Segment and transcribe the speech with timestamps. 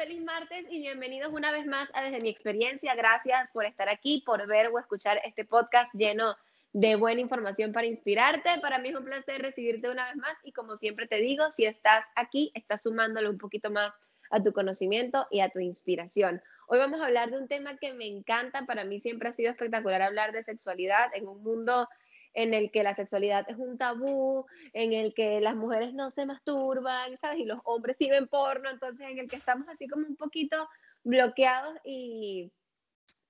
[0.00, 2.94] feliz martes y bienvenidos una vez más a Desde mi experiencia.
[2.94, 6.38] Gracias por estar aquí, por ver o escuchar este podcast lleno
[6.72, 8.48] de buena información para inspirarte.
[8.62, 11.66] Para mí es un placer recibirte una vez más y como siempre te digo, si
[11.66, 13.92] estás aquí, estás sumándole un poquito más
[14.30, 16.40] a tu conocimiento y a tu inspiración.
[16.68, 19.50] Hoy vamos a hablar de un tema que me encanta, para mí siempre ha sido
[19.50, 21.86] espectacular hablar de sexualidad en un mundo
[22.34, 26.26] en el que la sexualidad es un tabú, en el que las mujeres no se
[26.26, 27.40] masturban, ¿sabes?
[27.40, 30.68] Y los hombres sí ven porno, entonces en el que estamos así como un poquito
[31.02, 32.52] bloqueados y,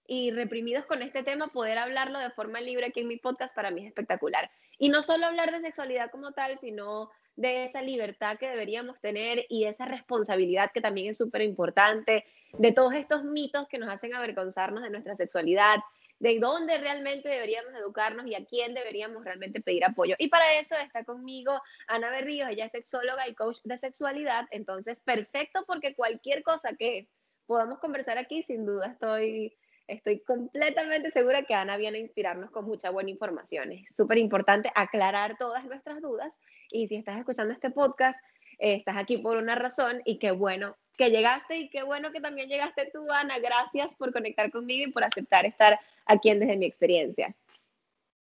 [0.06, 3.70] y reprimidos con este tema, poder hablarlo de forma libre aquí en mi podcast para
[3.70, 4.50] mí es espectacular.
[4.78, 9.46] Y no solo hablar de sexualidad como tal, sino de esa libertad que deberíamos tener
[9.48, 12.24] y esa responsabilidad que también es súper importante,
[12.59, 15.76] de todos estos mitos que nos hacen avergonzarnos de nuestra sexualidad,
[16.20, 20.15] de dónde realmente deberíamos educarnos y a quién deberíamos realmente pedir apoyo.
[20.19, 25.01] Y para eso está conmigo Ana Berríos, ella es sexóloga y coach de sexualidad, entonces
[25.01, 27.09] perfecto porque cualquier cosa que
[27.46, 29.56] podamos conversar aquí, sin duda estoy,
[29.88, 33.73] estoy completamente segura que Ana viene a inspirarnos con mucha buena información.
[33.73, 36.38] Es súper importante aclarar todas nuestras dudas
[36.71, 38.18] y si estás escuchando este podcast,
[38.59, 42.51] estás aquí por una razón y qué bueno que llegaste y qué bueno que también
[42.51, 43.38] llegaste tú, Ana.
[43.38, 47.34] Gracias por conectar conmigo y por aceptar estar aquí en Desde mi experiencia.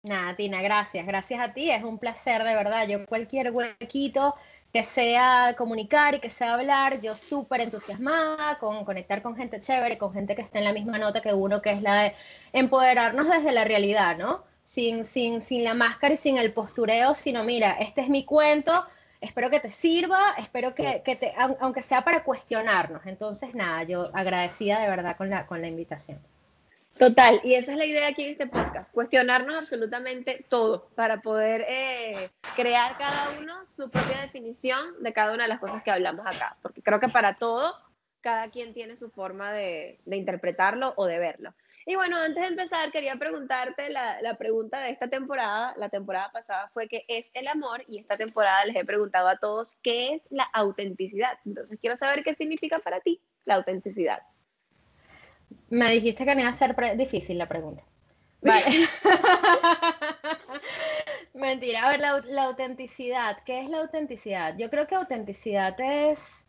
[0.02, 1.06] Nada, Tina, gracias.
[1.06, 1.70] Gracias a ti.
[1.70, 2.88] Es un placer, de verdad.
[2.88, 4.34] Yo cualquier huequito
[4.72, 9.98] que sea comunicar y que sea hablar, yo súper entusiasmada con conectar con gente chévere,
[9.98, 12.14] con gente que está en la misma nota que uno, que es la de
[12.54, 14.44] empoderarnos desde la realidad, ¿no?
[14.64, 18.86] Sin, sin, sin la máscara y sin el postureo, sino mira, este es mi cuento,
[19.20, 23.04] espero que te sirva, espero que, te, aunque sea para cuestionarnos.
[23.06, 26.18] Entonces, nada, yo agradecida de verdad con la, con la invitación.
[26.98, 31.64] Total, y esa es la idea aquí en este podcast, cuestionarnos absolutamente todo para poder
[31.68, 36.26] eh, crear cada uno su propia definición de cada una de las cosas que hablamos
[36.26, 37.74] acá, porque creo que para todo,
[38.20, 41.54] cada quien tiene su forma de, interpretarlo o de verlo.
[41.84, 45.74] Y bueno, antes de empezar, quería preguntarte la, pregunta de esta temporada.
[45.76, 49.36] La temporada pasada fue qué es el amor y esta temporada les he preguntado a
[49.36, 51.36] todos qué es la autenticidad.
[51.44, 54.22] Entonces quiero saber qué significa para ti la autenticidad.
[55.70, 57.82] Me dijiste que no iba a ser difícil la pregunta.
[58.40, 58.64] Vale.
[61.34, 61.86] Mentira.
[61.86, 63.38] A ver, la, la autenticidad.
[63.44, 64.56] ¿Qué es la autenticidad?
[64.58, 66.44] Yo creo que autenticidad es,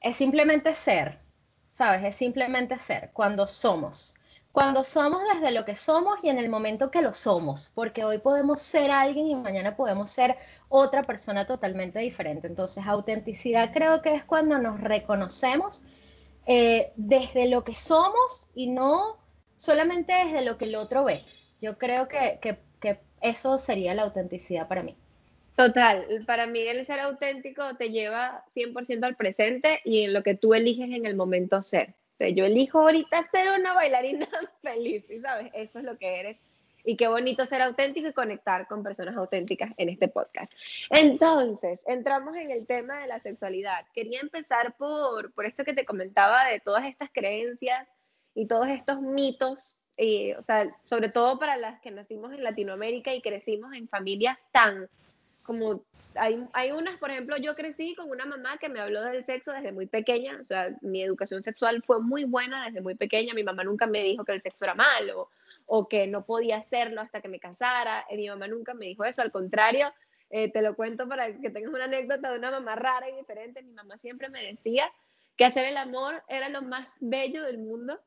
[0.00, 1.22] es simplemente ser
[1.72, 2.04] ¿sabes?
[2.04, 4.14] Es simplemente ser, cuando somos.
[4.52, 8.18] Cuando somos desde lo que somos y en el momento que lo somos, porque hoy
[8.18, 10.36] podemos ser alguien y mañana podemos ser
[10.68, 12.48] otra persona totalmente diferente.
[12.48, 15.84] Entonces, autenticidad creo que es cuando nos reconocemos
[16.46, 19.16] eh, desde lo que somos y no
[19.56, 21.24] solamente desde lo que el otro ve.
[21.60, 22.38] Yo creo que,
[23.20, 24.96] eso sería la autenticidad para mí.
[25.54, 30.34] Total, para mí el ser auténtico te lleva 100% al presente y en lo que
[30.34, 31.90] tú eliges en el momento ser.
[31.90, 34.28] O sea, yo elijo ahorita ser una bailarina
[34.62, 35.52] feliz, ¿sabes?
[35.54, 36.42] Eso es lo que eres.
[36.84, 40.52] Y qué bonito ser auténtico y conectar con personas auténticas en este podcast.
[40.90, 43.86] Entonces, entramos en el tema de la sexualidad.
[43.94, 47.88] Quería empezar por, por esto que te comentaba de todas estas creencias
[48.34, 49.78] y todos estos mitos
[50.36, 54.88] o sea, sobre todo para las que nacimos en Latinoamérica y crecimos en familias tan
[55.44, 55.84] como
[56.14, 59.52] hay, hay unas, por ejemplo, yo crecí con una mamá que me habló del sexo
[59.52, 63.42] desde muy pequeña, o sea, mi educación sexual fue muy buena desde muy pequeña, mi
[63.42, 65.30] mamá nunca me dijo que el sexo era malo
[65.66, 69.22] o que no podía hacerlo hasta que me casara, mi mamá nunca me dijo eso,
[69.22, 69.92] al contrario,
[70.30, 73.62] eh, te lo cuento para que tengas una anécdota de una mamá rara y diferente,
[73.62, 74.90] mi mamá siempre me decía
[75.36, 78.00] que hacer el amor era lo más bello del mundo,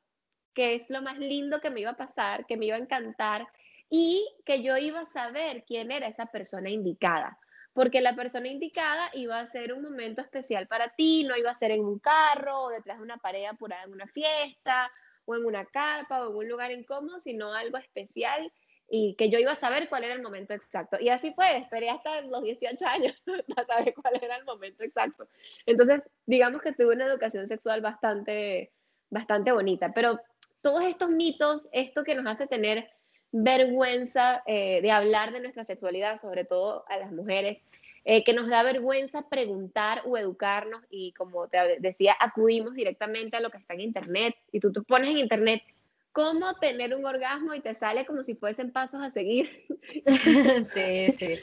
[0.53, 3.47] que es lo más lindo que me iba a pasar, que me iba a encantar,
[3.89, 7.37] y que yo iba a saber quién era esa persona indicada,
[7.73, 11.55] porque la persona indicada iba a ser un momento especial para ti, no iba a
[11.55, 14.91] ser en un carro o detrás de una pared apurada en una fiesta
[15.25, 18.51] o en una carpa o en un lugar incómodo, sino algo especial
[18.89, 20.97] y que yo iba a saber cuál era el momento exacto.
[20.99, 23.15] Y así fue, esperé hasta los 18 años
[23.55, 25.27] para saber cuál era el momento exacto.
[25.65, 28.71] Entonces, digamos que tuve una educación sexual bastante,
[29.09, 30.19] bastante bonita, pero
[30.61, 32.89] todos estos mitos, esto que nos hace tener
[33.31, 37.57] vergüenza eh, de hablar de nuestra sexualidad, sobre todo a las mujeres,
[38.05, 43.39] eh, que nos da vergüenza preguntar o educarnos y como te decía, acudimos directamente a
[43.39, 45.63] lo que está en Internet y tú, tú pones en Internet
[46.11, 49.49] cómo tener un orgasmo y te sale como si fuesen pasos a seguir.
[50.73, 51.39] sí, sí.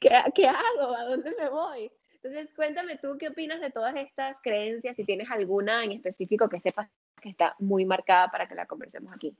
[0.00, 0.96] ¿Qué, ¿Qué hago?
[0.96, 1.92] ¿A dónde me voy?
[2.22, 6.60] Entonces, cuéntame tú qué opinas de todas estas creencias, si tienes alguna en específico que
[6.60, 6.88] sepas
[7.20, 9.34] que está muy marcada para que la conversemos aquí.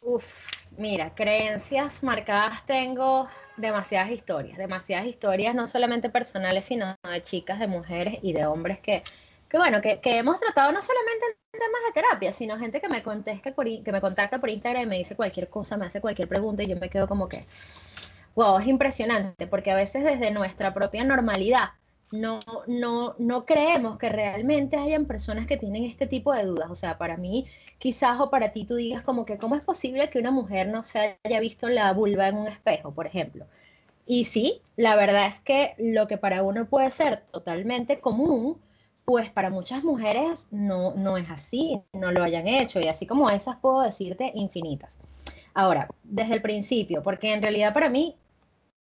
[0.00, 7.58] Uf, mira, creencias marcadas tengo demasiadas historias, demasiadas historias, no solamente personales, sino de chicas,
[7.58, 9.02] de mujeres y de hombres que,
[9.48, 12.88] que bueno, que, que, hemos tratado no solamente en temas de terapia, sino gente que
[12.88, 16.00] me, contesta por, que me contacta por Instagram y me dice cualquier cosa, me hace
[16.00, 17.46] cualquier pregunta y yo me quedo como que,
[18.34, 21.70] wow, es impresionante, porque a veces desde nuestra propia normalidad
[22.12, 26.70] no, no, no creemos que realmente hayan personas que tienen este tipo de dudas.
[26.70, 27.46] O sea, para mí,
[27.78, 30.84] quizás o para ti tú digas como que, ¿cómo es posible que una mujer no
[30.84, 33.46] se haya visto la vulva en un espejo, por ejemplo?
[34.06, 38.58] Y sí, la verdad es que lo que para uno puede ser totalmente común,
[39.04, 42.80] pues para muchas mujeres no, no es así, no lo hayan hecho.
[42.80, 44.98] Y así como esas puedo decirte infinitas.
[45.54, 48.16] Ahora, desde el principio, porque en realidad para mí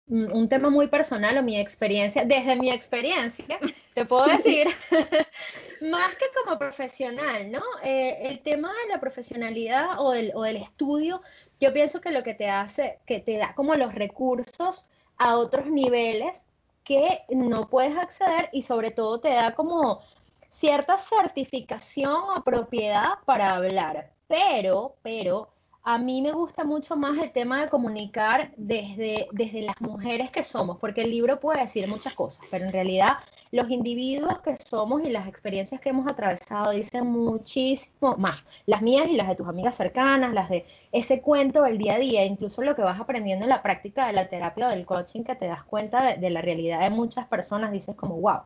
[0.08, 3.58] un tema muy personal o mi experiencia, desde mi experiencia,
[3.94, 4.68] te puedo decir,
[5.82, 7.64] más que como profesional, ¿no?
[7.84, 11.22] Eh, el tema de la profesionalidad o del, o del estudio,
[11.60, 15.68] yo pienso que lo que te hace, que te da como los recursos a otros
[15.68, 16.46] niveles
[16.84, 20.02] que no puedes acceder y sobre todo te da como
[20.50, 24.12] cierta certificación o propiedad para hablar.
[24.28, 25.53] Pero, pero,
[25.86, 30.42] a mí me gusta mucho más el tema de comunicar desde, desde las mujeres que
[30.42, 33.18] somos, porque el libro puede decir muchas cosas, pero en realidad
[33.52, 38.48] los individuos que somos y las experiencias que hemos atravesado dicen muchísimo más.
[38.66, 42.00] Las mías y las de tus amigas cercanas, las de ese cuento del día a
[42.00, 45.24] día, incluso lo que vas aprendiendo en la práctica de la terapia o del coaching,
[45.24, 48.40] que te das cuenta de, de la realidad de muchas personas, dices como, wow.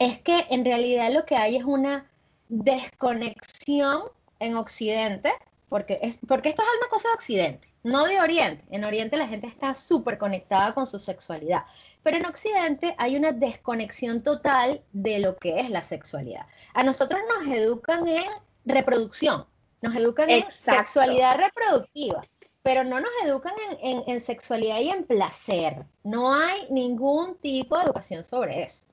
[0.00, 2.10] Es que en realidad lo que hay es una
[2.48, 4.02] desconexión
[4.40, 5.32] en Occidente
[5.68, 8.64] porque, es, porque esto es una cosa de Occidente, no de Oriente.
[8.70, 11.64] En Oriente la gente está súper conectada con su sexualidad,
[12.02, 16.46] pero en Occidente hay una desconexión total de lo que es la sexualidad.
[16.74, 18.30] A nosotros nos educan en
[18.64, 19.46] reproducción,
[19.82, 22.24] nos educan en sexualidad reproductiva,
[22.62, 25.84] pero no nos educan en, en, sexualidad y en placer.
[26.04, 28.84] No hay ningún tipo de educación sobre eso.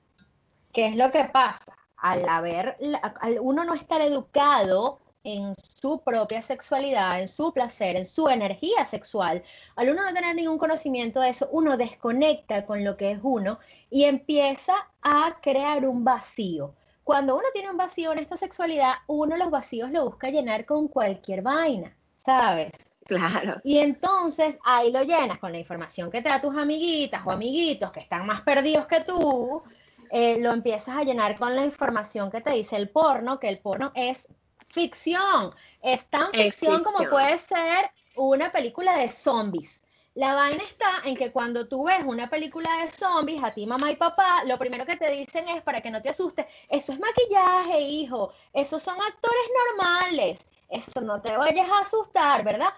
[0.72, 1.76] ¿Qué es lo que pasa?
[1.96, 2.76] Al haber,
[3.20, 8.84] al uno no estar educado en su propia sexualidad, en su placer, en su energía
[8.84, 9.42] sexual,
[9.74, 13.58] al uno no tener ningún conocimiento de eso, uno desconecta con lo que es uno
[13.90, 16.74] y empieza a crear un vacío.
[17.02, 20.88] Cuando uno tiene un vacío en esta sexualidad, uno los vacíos lo busca llenar con
[20.88, 22.72] cualquier vaina, ¿sabes?
[23.04, 23.60] Claro.
[23.64, 27.92] Y entonces ahí lo llenas con la información que te da tus amiguitas o amiguitos
[27.92, 29.62] que están más perdidos que tú,
[30.10, 33.58] eh, lo empiezas a llenar con la información que te dice el porno, que el
[33.58, 34.28] porno es
[34.74, 35.54] ficción.
[35.80, 39.82] Es tan ficción, como puede ser una película de zombies.
[40.14, 43.90] La vaina está en que cuando tú ves una película de zombies, a ti mamá
[43.90, 47.00] y papá, lo primero que te dicen es para que no te asustes, eso es
[47.00, 52.68] maquillaje, hijo, esos son actores normales, eso no te vayas a asustar, ¿verdad?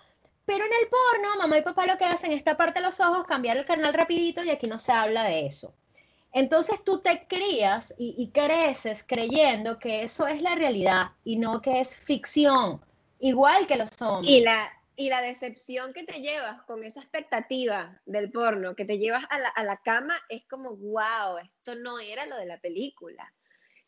[0.47, 3.59] Pero en el porno, mamá y papá lo que hacen es taparte los ojos, cambiar
[3.59, 5.75] el canal rapidito y aquí no se habla de eso.
[6.37, 11.81] Entonces tú te crías y, creces creyendo que eso es la realidad y no que
[11.81, 12.79] es ficción,
[13.21, 14.31] igual que los hombres.
[14.31, 18.99] Y la, y la decepción que te llevas con esa expectativa del porno, que te
[18.99, 22.61] llevas a la, a la cama, es como, wow, esto no era lo de la
[22.61, 23.33] película.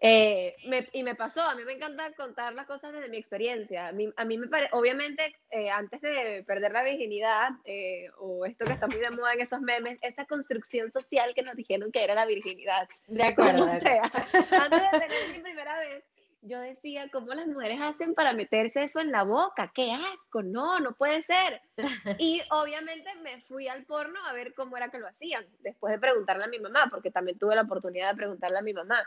[0.01, 0.55] Eh,
[0.93, 3.89] y me pasó, a mí me encanta contar las cosas desde mi experiencia.
[3.89, 8.47] A mí, a mí me parece, obviamente, eh, antes de perder la virginidad, eh, o
[8.47, 11.91] esto que está muy de moda en esos memes, esa construcción social que nos dijeron
[11.91, 12.89] que era la virginidad.
[13.07, 13.67] De acuerdo.
[13.79, 16.05] O sea, antes de tener mi primera vez,
[16.43, 19.71] yo decía, ¿cómo las mujeres hacen para meterse eso en la boca?
[19.75, 20.43] ¡Qué asco!
[20.43, 21.61] No, no puede ser.
[22.19, 25.99] Y obviamente me fui al porno a ver cómo era que lo hacían, después de
[25.99, 29.07] preguntarle a mi mamá, porque también tuve la oportunidad de preguntarle a mi mamá.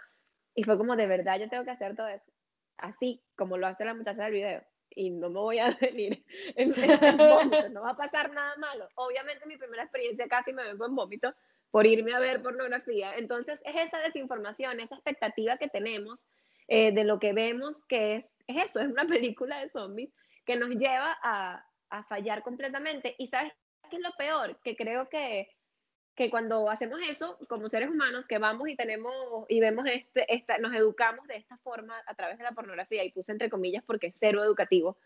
[0.55, 2.31] Y fue como, de verdad, yo tengo que hacer todo eso.
[2.77, 4.63] Así como lo hace la muchacha del video.
[4.89, 6.71] Y no me voy a venir en,
[7.17, 8.87] vómito, no va a pasar nada malo.
[8.95, 11.33] Obviamente mi primera experiencia casi me vengo en vómito
[11.69, 13.15] por irme a ver pornografía.
[13.15, 16.27] Entonces es esa desinformación, esa expectativa que tenemos
[16.67, 20.13] eh, de lo que vemos, que es, es eso, es una película de zombies
[20.45, 23.15] que nos lleva a, a fallar completamente.
[23.17, 23.53] Y sabes
[23.89, 25.47] qué es lo peor, que creo que
[26.15, 30.57] que cuando hacemos eso como seres humanos, que vamos y tenemos y vemos este, esta,
[30.57, 34.07] nos educamos de esta forma a través de la pornografía, y puse entre comillas porque
[34.07, 34.97] es cero educativo,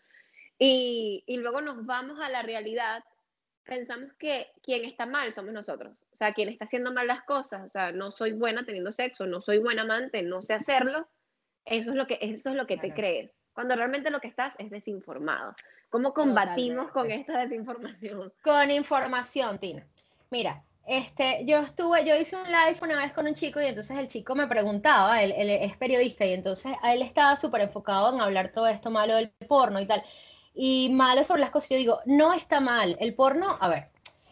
[0.58, 3.04] y, y luego nos vamos a la realidad,
[3.64, 7.62] pensamos que quien está mal somos nosotros, o sea, quien está haciendo mal las cosas,
[7.64, 11.08] o sea, no soy buena teniendo sexo, no soy buena amante, no sé hacerlo,
[11.64, 14.54] eso es lo que, eso es lo que te crees, cuando realmente lo que estás
[14.58, 15.54] es desinformado.
[15.88, 18.32] ¿Cómo combatimos con esta desinformación?
[18.42, 19.86] Con información, Tina.
[20.30, 23.98] Mira, este, yo estuve, yo hice un live una vez con un chico y entonces
[23.98, 28.52] el chico me preguntaba, él, es periodista y entonces él estaba súper enfocado en hablar
[28.52, 30.02] todo esto malo del porno y tal.
[30.54, 33.90] Y malo sobre las cosas, yo digo, no está mal, el porno, a ver,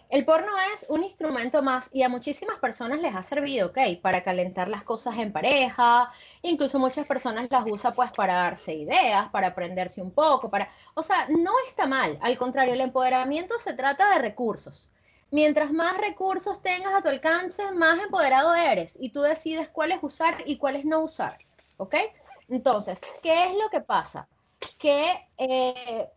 [0.08, 3.78] El porno es un instrumento más y a muchísimas personas les ha servido, ¿ok?
[4.02, 6.10] Para calentar las cosas en pareja,
[6.42, 10.70] incluso muchas personas las usan pues para darse ideas, para aprenderse un poco, para...
[10.94, 14.92] O sea, no está mal, al contrario, el empoderamiento se trata de recursos.
[15.34, 20.44] Mientras más recursos tengas a tu alcance, más empoderado eres y tú decides cuáles usar
[20.46, 21.38] y cuáles no usar,
[21.76, 21.96] ¿ok?
[22.48, 24.28] Entonces, ¿qué es lo que pasa?
[24.78, 26.08] Que eh,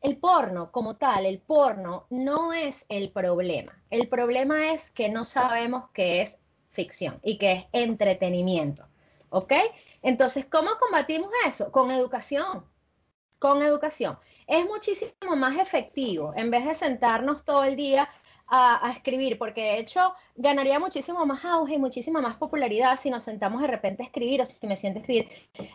[0.00, 3.78] el porno como tal, el porno no es el problema.
[3.90, 6.38] El problema es que no sabemos qué es
[6.70, 8.88] ficción y qué es entretenimiento.
[9.28, 9.52] ¿Ok?
[10.00, 11.70] Entonces, ¿cómo combatimos eso?
[11.70, 12.64] Con educación.
[13.38, 14.18] Con educación.
[14.46, 18.08] Es muchísimo más efectivo en vez de sentarnos todo el día
[18.46, 23.24] a, escribir, porque de hecho ganaría muchísimo más auge y muchísima más popularidad si nos
[23.24, 25.28] sentamos de repente a escribir o si me siento a escribir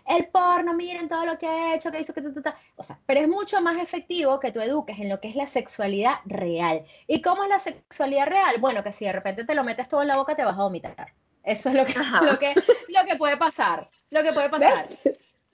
[0.07, 3.21] el porno, miren todo lo que ha hecho, que hizo, que ta, O sea, pero
[3.21, 6.85] es mucho más efectivo que tú eduques en lo que es la sexualidad real.
[7.07, 8.55] ¿Y cómo es la sexualidad real?
[8.59, 10.63] Bueno, que si de repente te lo metes todo en la boca te vas a
[10.63, 11.13] vomitar.
[11.43, 12.53] Eso es lo que, lo que,
[12.87, 13.89] lo que puede pasar.
[14.11, 14.87] Lo que puede pasar.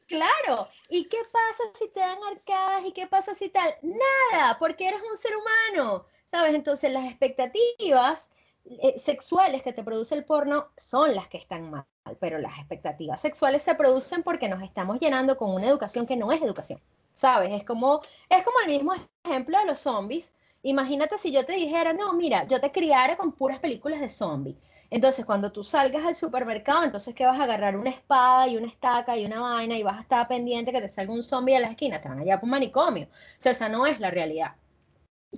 [0.07, 0.69] Claro.
[0.89, 2.85] ¿Y qué pasa si te dan arcadas?
[2.85, 3.75] ¿Y qué pasa si tal?
[3.81, 6.05] Nada, porque eres un ser humano.
[6.27, 6.53] ¿Sabes?
[6.53, 8.29] Entonces las expectativas
[8.65, 11.85] eh, sexuales que te produce el porno son las que están mal,
[12.19, 16.31] pero las expectativas sexuales se producen porque nos estamos llenando con una educación que no
[16.31, 16.81] es educación,
[17.13, 17.51] ¿sabes?
[17.51, 20.33] Es como, es como el mismo ejemplo de los zombies.
[20.63, 24.57] Imagínate si yo te dijera, no, mira, yo te criara con puras películas de zombies.
[24.89, 28.67] Entonces, cuando tú salgas al supermercado, entonces que vas a agarrar una espada y una
[28.67, 31.59] estaca y una vaina y vas a estar pendiente que te salga un zombie a
[31.59, 33.05] la esquina, te van allá por un manicomio.
[33.05, 34.55] O sea, esa no es la realidad.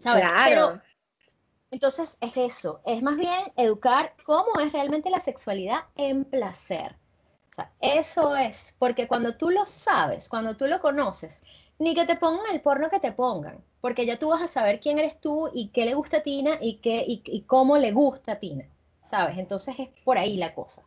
[0.02, 0.82] Claro.
[1.72, 6.96] entonces es eso, es más bien educar cómo es realmente la sexualidad en placer.
[7.82, 11.42] eso es, porque cuando tú lo sabes, cuando tú lo conoces,
[11.80, 14.80] ni que te pongan el porno que te pongan, porque ya tú vas a saber
[14.80, 18.34] quién eres tú y qué le gusta a Tina y, qué, y, cómo le gusta
[18.34, 18.66] a Tina,
[19.06, 19.38] ¿sabes?
[19.38, 20.84] Entonces es por ahí la cosa.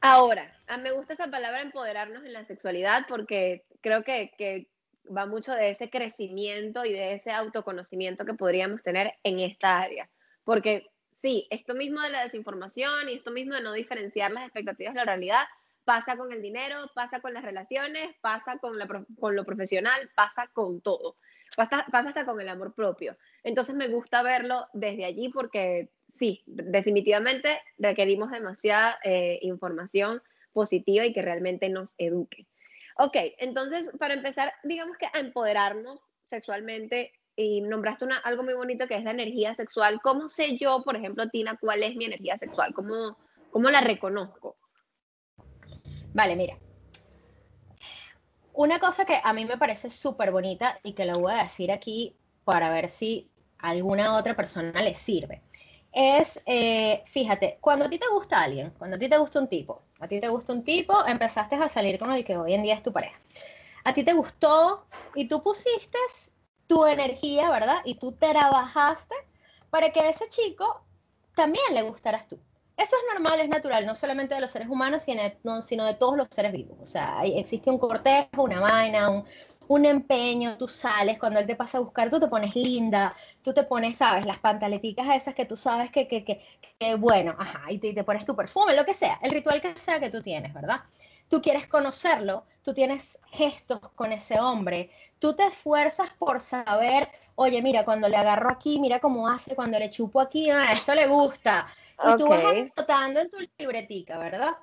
[0.00, 4.68] Ahora, a me gusta esa palabra empoderarnos en la sexualidad porque creo que, que
[5.14, 10.08] va mucho de ese crecimiento y de ese autoconocimiento que podríamos tener en esta área.
[10.44, 10.86] Porque
[11.20, 15.00] sí, esto mismo de la desinformación y esto mismo de no diferenciar las expectativas de
[15.00, 15.44] la realidad
[15.84, 21.16] pasa con el dinero, pasa con las relaciones, pasa con, lo profesional, pasa con todo.
[21.56, 23.16] Pasa, pasa hasta con el amor propio.
[23.44, 30.22] Entonces me gusta verlo desde allí porque sí, definitivamente requerimos demasiada eh, información
[30.52, 32.48] positiva y que realmente nos eduque.
[32.98, 38.86] Ok, entonces para empezar, digamos que a empoderarnos sexualmente y nombraste una, algo muy bonito
[38.86, 40.00] que es la energía sexual.
[40.02, 42.72] ¿Cómo sé yo, por ejemplo, Tina, cuál es mi energía sexual?
[42.72, 43.18] ¿Cómo,
[43.50, 44.56] cómo la reconozco?
[46.14, 46.56] Vale, mira.
[48.54, 51.70] Una cosa que a mí me parece súper bonita y que la voy a decir
[51.70, 55.42] aquí para ver si a alguna otra persona le sirve
[55.96, 59.48] es, eh, fíjate, cuando a ti te gusta alguien, cuando a ti te gusta un
[59.48, 62.62] tipo, a ti te gusta un tipo, empezaste a salir con el que hoy en
[62.62, 63.18] día es tu pareja.
[63.82, 64.84] A ti te gustó
[65.14, 65.96] y tú pusiste
[66.66, 67.78] tu energía, ¿verdad?
[67.86, 69.14] Y tú trabajaste
[69.70, 70.82] para que a ese chico
[71.34, 72.38] también le gustaras tú.
[72.76, 76.28] Eso es normal, es natural, no solamente de los seres humanos, sino de todos los
[76.30, 76.76] seres vivos.
[76.82, 79.24] O sea, existe un cortejo, una vaina, un,
[79.68, 83.52] un empeño, tú sales, cuando él te pasa a buscar, tú te pones linda, tú
[83.52, 87.78] te pones, sabes, las pantaleticas esas que tú sabes que, que, que, bueno, ajá, y
[87.78, 90.80] te, pones tu perfume, lo que sea, el ritual que sea que tú tienes, ¿verdad?
[91.28, 97.60] Tú quieres conocerlo, tú tienes gestos con ese hombre, tú te esfuerzas por saber, oye,
[97.62, 100.94] mira, cuando le agarro aquí, mira cómo hace, cuando le chupo aquí, a ah, esto
[100.94, 101.66] le gusta.
[101.98, 104.56] Y tú vas anotando en tu libretica, ¿verdad?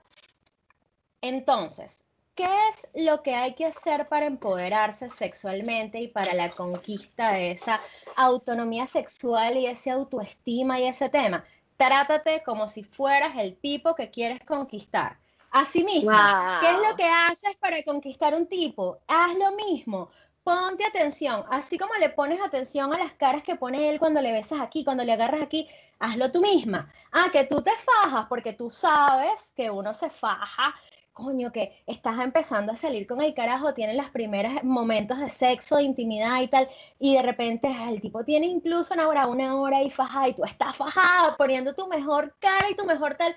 [1.20, 2.04] Entonces,
[2.36, 7.52] ¿Qué es lo que hay que hacer para empoderarse sexualmente y para la conquista de
[7.52, 7.80] esa
[8.16, 11.46] autonomía sexual y esa autoestima y ese tema?
[11.78, 15.20] Trátate como si fueras el tipo que quieres conquistar.
[15.52, 16.18] Asimismo,
[16.60, 18.98] ¿qué es lo que haces para conquistar un tipo?
[19.08, 20.10] Haz lo mismo.
[20.44, 24.34] Ponte atención, así como le pones atención a las caras que pone él cuando le
[24.34, 26.92] besas aquí, cuando le agarras aquí, hazlo tú misma.
[27.12, 30.74] Ah, que tú te fajas porque tú sabes que uno se faja
[31.14, 35.78] coño, que estás empezando a salir con el carajo, tienen los primeros momentos de sexo,
[35.78, 36.68] de intimidad y tal,
[37.00, 40.44] y de repente el tipo tiene incluso una hora, una hora y fajada, y tú
[40.44, 43.36] estás fajada, poniendo tu mejor cara y tu mejor tal.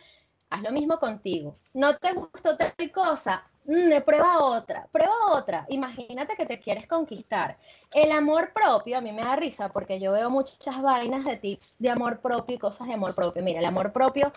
[0.48, 1.58] Haz lo mismo contigo.
[1.74, 3.44] ¿No te gustó tal cosa?
[3.66, 5.66] Mm, prueba otra, prueba otra.
[5.68, 7.58] Imagínate que te quieres conquistar.
[7.92, 11.74] El amor propio, a mí me da risa porque yo veo muchas vainas de tips
[11.80, 13.42] de amor propio y cosas de amor propio.
[13.42, 14.32] Mira, el amor propio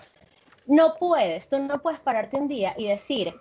[0.69, 3.33] no puedes, tú no puedes pararte un día y decir,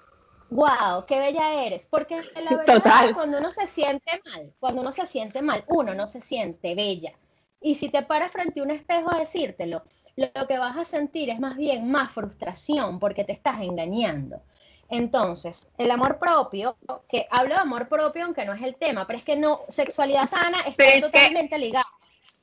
[0.48, 5.06] wow, qué bella eres, porque la verdad cuando uno se siente mal, cuando uno se
[5.06, 7.12] siente mal, uno no se siente bella.
[7.60, 9.82] Y si te paras frente a un espejo a decírtelo,
[10.16, 14.40] lo que vas a sentir es más bien más frustración porque te estás engañando.
[14.88, 16.78] Entonces, el amor propio,
[17.10, 20.26] que hablo de amor propio aunque no es el tema, pero es que no, sexualidad
[20.26, 21.84] sana está totalmente ligada.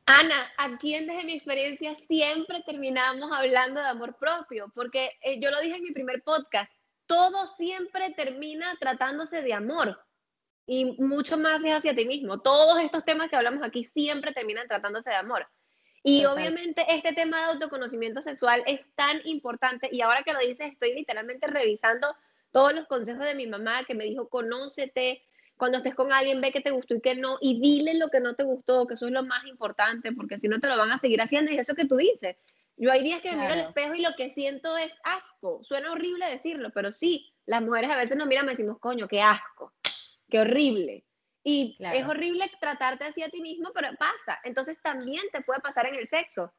[0.05, 5.50] Ana, aquí en Desde mi experiencia siempre terminamos hablando de amor propio, porque eh, yo
[5.50, 6.71] lo dije en mi primer podcast,
[7.07, 10.00] todo siempre termina tratándose de amor
[10.67, 12.39] y mucho más es hacia ti mismo.
[12.39, 15.47] Todos estos temas que hablamos aquí siempre terminan tratándose de amor.
[16.03, 20.71] Y obviamente este tema de autoconocimiento sexual es tan importante y ahora que lo dices
[20.71, 22.15] estoy literalmente revisando
[22.51, 25.24] todos los consejos de mi mamá que me dijo, conócete,
[25.57, 28.19] cuando estés con alguien ve que te gustó y que no, y dile lo que
[28.19, 30.91] no te gustó, que eso es lo más importante, porque si no te lo van
[30.91, 32.35] a seguir haciendo y eso que tú dices.
[32.77, 35.63] Yo hay días que me miro al espejo y lo que siento es asco.
[35.63, 39.21] Suena horrible decirlo, pero sí, las mujeres a veces nos miran y decimos, coño, qué
[39.21, 39.71] asco,
[40.29, 41.05] qué horrible.
[41.41, 44.39] Y es horrible tratarte así a ti mismo, pero pasa.
[44.43, 46.51] Entonces también te puede pasar en el sexo.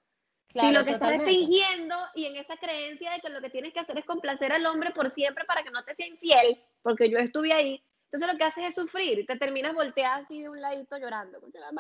[0.55, 3.81] si lo que estás fingiendo y en esa creencia de que lo que tienes que
[3.81, 7.19] hacer es complacer al hombre por siempre para que no te sea infiel, porque yo
[7.19, 10.97] estuve ahí, entonces lo que haces es sufrir te terminas volteando así de un ladito
[10.97, 11.41] llorando.
[11.53, 11.73] La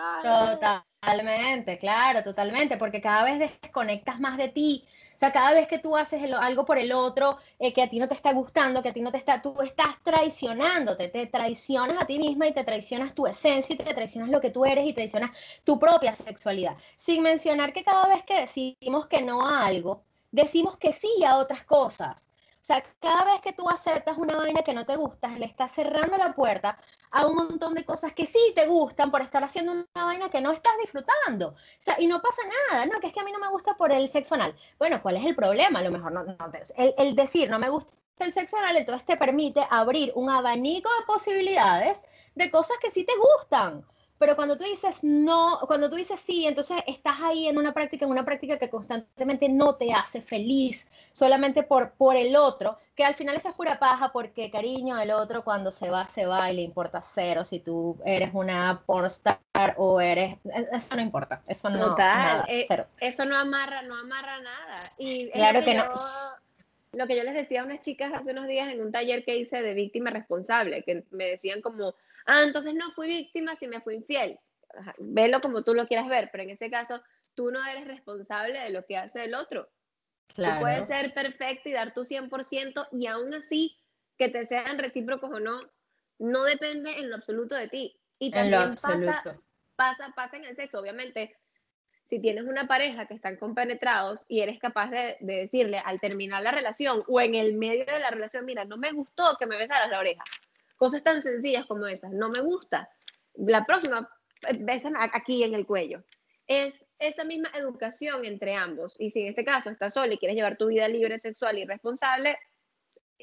[1.00, 4.85] Totalmente, claro, totalmente, porque cada vez desconectas más de ti.
[5.14, 8.00] O sea, cada vez que tú haces algo por el otro eh, que a ti
[8.00, 12.02] no te está gustando, que a ti no te está, tú estás traicionándote, te traicionas
[12.02, 14.85] a ti misma y te traicionas tu esencia y te traicionas lo que tú eres
[14.85, 15.30] y traicionas
[15.62, 16.76] tu propia sexualidad.
[16.97, 20.02] Sin mencionar que cada vez que decimos que no a algo,
[20.33, 22.28] decimos que sí a otras cosas.
[22.66, 26.16] Sea, cada vez que tú aceptas una vaina que no te gusta, le estás cerrando
[26.16, 26.76] la puerta
[27.12, 30.40] a un montón de cosas que sí te gustan por estar haciendo una vaina que
[30.40, 31.50] no estás disfrutando.
[31.50, 33.76] O sea, y no pasa nada, no, que es que a mí no me gusta
[33.76, 34.52] por el sexo anal.
[34.80, 35.78] Bueno, ¿cuál es el problema?
[35.78, 36.25] A lo mejor no,
[36.76, 40.90] el, el decir no me gusta el sexo anal, entonces te permite abrir un abanico
[40.99, 42.02] de posibilidades
[42.35, 43.87] de cosas que sí te gustan.
[44.18, 48.04] Pero cuando tú dices no, cuando tú dices sí, entonces estás ahí en una práctica,
[48.04, 53.04] en una práctica que constantemente no te hace feliz, solamente por, por el otro, que
[53.04, 56.50] al final esa es pura paja porque cariño, el otro cuando se va, se va
[56.50, 59.38] y le importa cero si tú eres una pornstar
[59.76, 60.36] o eres,
[60.73, 62.86] eso no importa, eso no, Total, eh, cero.
[63.00, 64.76] eso no amarra, no amarra nada.
[64.99, 65.84] Y claro que, no
[66.97, 69.36] lo que yo les decía a unas chicas hace unos días en un taller que
[69.36, 71.95] hice de víctima responsable, que me decían como,
[72.26, 74.39] ah, entonces no fui víctima si me fui infiel.
[74.99, 77.02] Velo como tú lo quieras ver, pero en ese caso
[77.34, 79.69] tú no eres responsable de lo que hace el otro.
[80.34, 80.56] Claro.
[80.56, 83.78] Tú puedes ser perfecto y dar tu 100% y aún así
[84.19, 85.60] que te sean recíprocos o no,
[86.19, 87.99] no depende en lo absoluto de ti.
[88.19, 89.39] Y también pasa,
[89.76, 91.36] pasa, pasa en el sexo, obviamente.
[92.08, 96.43] Si tienes una pareja que están compenetrados y eres capaz de, de decirle al terminar
[96.43, 99.56] la relación o en el medio de la relación, mira, no me gustó que me
[99.56, 100.23] besaras la oreja,
[100.76, 102.12] Cosas tan sencillas como esas.
[102.12, 102.89] No me gusta.
[103.34, 104.08] La próxima,
[104.60, 106.02] besan aquí en el cuello.
[106.47, 108.95] Es esa misma educación entre ambos.
[108.99, 111.65] Y si en este caso estás sola y quieres llevar tu vida libre, sexual y
[111.65, 112.39] responsable,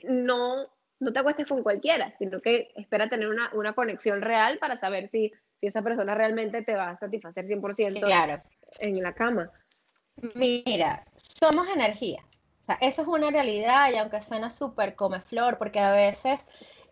[0.04, 0.68] no,
[1.00, 5.10] no te acuestes con cualquiera, sino que espera tener una, una conexión real para saber
[5.10, 8.42] si, si, esa persona realmente te va a satisfacer 100% claro.
[8.80, 9.52] en la cama.
[10.36, 12.24] Mira, somos energía.
[12.62, 16.39] O sea, eso es una realidad y aunque suena súper come flor, porque a veces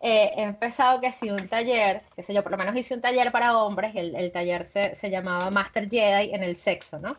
[0.04, 3.00] eh, he empezado que si un taller, qué sé yo, por lo menos hice un
[3.00, 7.16] taller para hombres, el, el taller se, se, llamaba Master Jedi en el sexo, ¿no?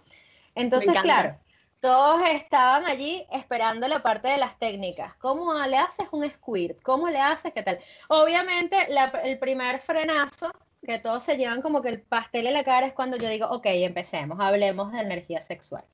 [0.53, 1.37] Entonces, claro,
[1.79, 5.15] todos estaban allí esperando la parte de las técnicas.
[5.15, 6.81] ¿Cómo le haces un squirt?
[6.81, 7.79] ¿Cómo le haces qué tal?
[8.09, 8.77] Obviamente,
[9.23, 10.51] el primer frenazo
[10.85, 13.47] que todos se llevan como que el pastel en la cara es cuando yo digo,
[13.47, 15.85] ok, empecemos, hablemos de energía sexual.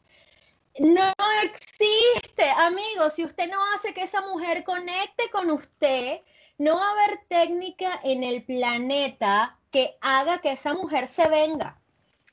[0.79, 6.21] No existe, amigos, si usted no hace que esa mujer conecte con usted,
[6.59, 11.79] no va a haber técnica en el planeta que haga que esa mujer se venga.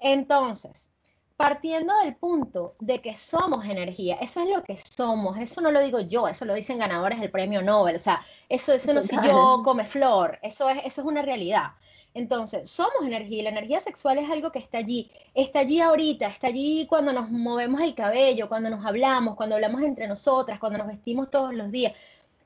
[0.00, 0.90] Entonces,
[1.36, 5.80] partiendo del punto de que somos energía, eso es lo que somos, eso no lo
[5.80, 9.18] digo yo, eso lo dicen ganadores del premio Nobel, o sea, eso, eso no soy
[9.24, 11.72] yo, come flor, eso es, eso es una realidad.
[12.12, 16.26] Entonces, somos energía y la energía sexual es algo que está allí, está allí ahorita,
[16.26, 20.78] está allí cuando nos movemos el cabello, cuando nos hablamos, cuando hablamos entre nosotras, cuando
[20.78, 21.92] nos vestimos todos los días.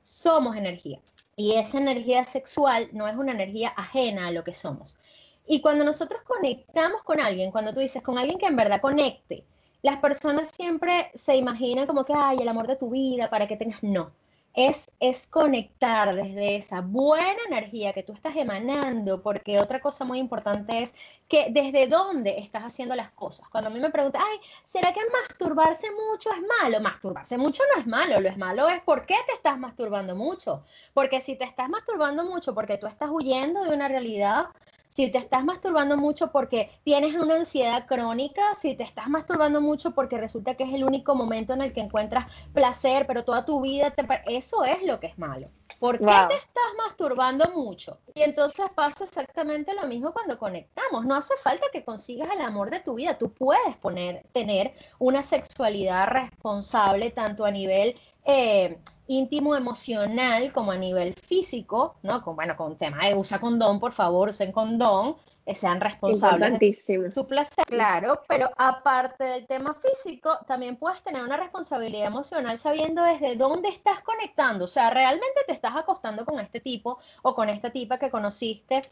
[0.02, 0.98] Somos energía.
[1.40, 4.98] Y esa energía sexual no es una energía ajena a lo que somos.
[5.46, 9.46] Y cuando nosotros conectamos con alguien, cuando tú dices con alguien que en verdad conecte,
[9.80, 13.56] las personas siempre se imaginan como que, ay, el amor de tu vida, para que
[13.56, 14.12] tengas, no
[14.54, 20.18] es, es conectar desde esa buena energía que tú estás emanando, porque otra cosa muy
[20.18, 20.94] importante es
[21.28, 23.48] que desde dónde estás haciendo las cosas.
[23.48, 26.80] Cuando a mí me preguntan, ay, ¿será que masturbarse mucho es malo?
[26.80, 30.62] Masturbarse mucho no es malo, lo es malo es por qué te estás masturbando mucho.
[30.92, 34.46] Porque si te estás masturbando mucho porque tú estás huyendo de una realidad,
[34.90, 39.92] si te estás masturbando mucho porque tienes una ansiedad crónica, si te estás masturbando mucho
[39.92, 43.60] porque resulta que es el único momento en el que encuentras placer, pero toda tu
[43.60, 44.06] vida te...
[44.26, 45.48] Eso es lo que es malo.
[45.78, 47.98] ¿Por qué te estás masturbando mucho?
[48.14, 51.06] Y entonces pasa exactamente lo mismo cuando conectamos.
[51.06, 53.16] No hace falta que consigas el amor de tu vida.
[53.16, 57.96] Tú puedes poner, tener una sexualidad responsable tanto a nivel...
[58.24, 58.78] Eh,
[59.10, 62.22] íntimo emocional como a nivel físico, ¿no?
[62.22, 67.10] Con, bueno, con tema de usa condón, por favor, usen condón, eh, sean responsables de
[67.12, 73.02] su placer, claro, pero aparte del tema físico, también puedes tener una responsabilidad emocional sabiendo
[73.02, 77.48] desde dónde estás conectando, o sea, realmente te estás acostando con este tipo o con
[77.48, 78.82] esta tipa que conociste,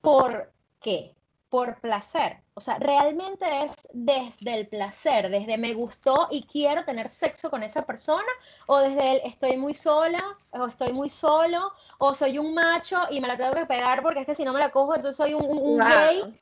[0.00, 1.16] ¿por qué?
[1.50, 2.38] Por placer.
[2.54, 7.62] O sea, realmente es desde el placer, desde me gustó y quiero tener sexo con
[7.64, 8.28] esa persona,
[8.66, 13.20] o desde el estoy muy sola, o estoy muy solo, o soy un macho y
[13.20, 15.34] me la tengo que pegar porque es que si no me la cojo, entonces soy
[15.34, 16.40] un, gay.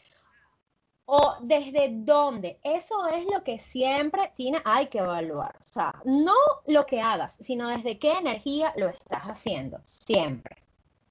[1.11, 2.61] O desde dónde.
[2.63, 5.57] Eso es lo que siempre tiene, hay que evaluar.
[5.59, 6.35] O sea, no
[6.67, 9.81] lo que hagas, sino desde qué energía lo estás haciendo.
[9.85, 10.68] Siempre.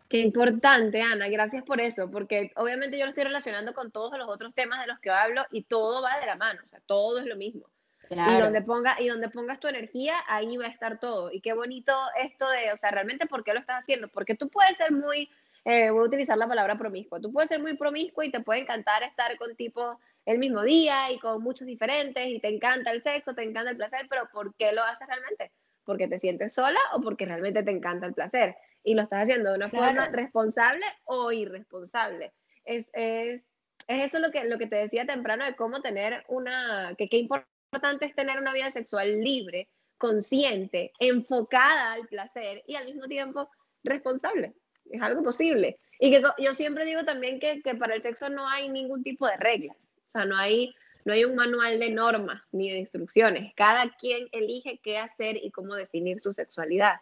[0.10, 4.30] Qué importante, Ana, gracias por eso, porque obviamente yo lo estoy relacionando con todos los
[4.30, 7.20] otros temas de los que hablo y todo va de la mano, o sea, todo
[7.20, 7.68] es lo mismo.
[8.10, 11.30] Y donde ponga y donde pongas tu energía, ahí va a estar todo.
[11.30, 11.94] Y qué bonito
[12.24, 15.30] esto de, o sea, realmente por qué lo estás haciendo, porque tú puedes ser muy
[15.70, 17.20] eh, voy a utilizar la palabra promiscuo.
[17.20, 21.12] Tú puedes ser muy promiscuo y te puede encantar estar con tipos el mismo día
[21.12, 24.56] y con muchos diferentes y te encanta el sexo, te encanta el placer, pero ¿por
[24.56, 25.52] qué lo haces realmente?
[25.84, 28.56] ¿Porque te sientes sola o porque realmente te encanta el placer?
[28.88, 32.32] Y lo estás haciendo de una forma responsable o irresponsable.
[32.64, 33.44] Es, es,
[33.86, 37.18] es, eso lo que, lo que te decía temprano de cómo tener una, que qué
[37.18, 43.50] importante es tener una vida sexual libre, consciente, enfocada al placer y al mismo tiempo
[43.84, 44.54] responsable.
[44.90, 45.78] Es algo posible.
[46.00, 49.28] Y que yo siempre digo también que, que para el sexo no hay ningún tipo
[49.28, 49.76] de reglas.
[49.76, 50.74] O sea, no hay,
[51.04, 53.54] no hay un manual de normas ni de instrucciones.
[53.58, 57.02] Cada quien elige qué hacer y cómo definir su sexualidad.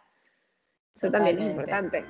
[0.96, 2.04] Eso también es importante.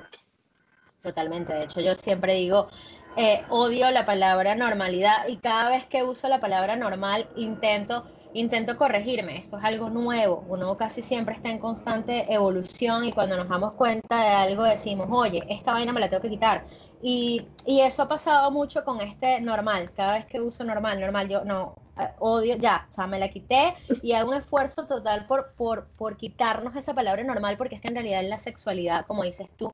[1.01, 1.53] Totalmente.
[1.53, 2.69] De hecho, yo siempre digo,
[3.15, 8.77] eh, odio la palabra normalidad y cada vez que uso la palabra normal intento intento
[8.77, 13.49] corregirme, esto es algo nuevo, uno casi siempre está en constante evolución y cuando nos
[13.49, 16.65] damos cuenta de algo decimos, oye, esta vaina me la tengo que quitar.
[17.01, 21.29] Y, y eso ha pasado mucho con este normal, cada vez que uso normal, normal,
[21.29, 21.75] yo no,
[22.19, 26.17] odio, ya, o sea, me la quité y hago un esfuerzo total por, por, por
[26.17, 29.73] quitarnos esa palabra normal, porque es que en realidad en la sexualidad, como dices tú,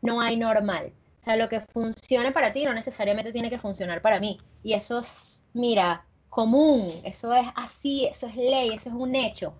[0.00, 0.92] no hay normal.
[1.20, 4.40] O sea, lo que funcione para ti no necesariamente tiene que funcionar para mí.
[4.64, 9.54] Y eso es, mira, común, eso es así, eso es ley, eso es un hecho.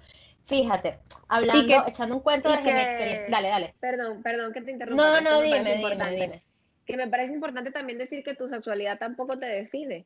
[0.47, 0.99] Fíjate,
[1.29, 3.31] hablando, echando un cuento desde mi experiencia.
[3.31, 3.75] Dale, dale.
[3.81, 5.05] Perdón, perdón que te interrumpa.
[5.05, 6.43] No, no, dime, dime, dime.
[6.85, 10.05] Que me parece importante también decir que tu sexualidad tampoco te define.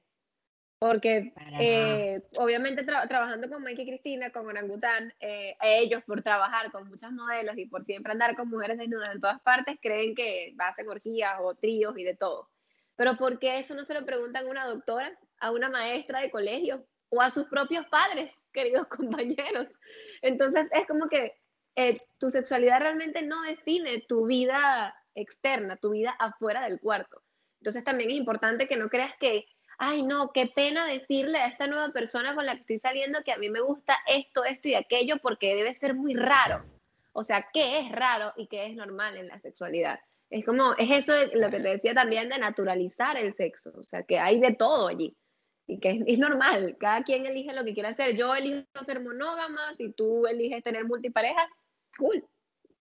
[0.78, 6.86] Porque eh, obviamente trabajando con Mike y Cristina, con Orangután, eh, ellos por trabajar con
[6.88, 10.88] muchas modelos y por siempre andar con mujeres desnudas en todas partes, creen que hacen
[10.88, 12.50] orgías o tríos y de todo.
[12.94, 16.30] Pero ¿por qué eso no se lo preguntan a una doctora, a una maestra de
[16.30, 19.68] colegio o a sus propios padres, queridos compañeros?
[20.20, 21.32] Entonces es como que
[21.76, 27.22] eh, tu sexualidad realmente no define tu vida externa, tu vida afuera del cuarto.
[27.60, 29.46] Entonces también es importante que no creas que
[29.78, 33.32] ay no, qué pena decirle a esta nueva persona con la que estoy saliendo que
[33.32, 36.64] a mí me gusta esto, esto y aquello porque debe ser muy raro.
[37.12, 40.00] O sea, ¿qué es raro y qué es normal en la sexualidad?
[40.28, 44.02] Es como, es eso lo que te decía también de naturalizar el sexo, o sea,
[44.02, 45.16] que hay de todo allí
[45.66, 48.16] y que es, normal, cada quien elige lo que quiere hacer.
[48.16, 51.48] Yo elijo ser monógama, si tú eliges tener multipareja,
[51.98, 52.24] cool.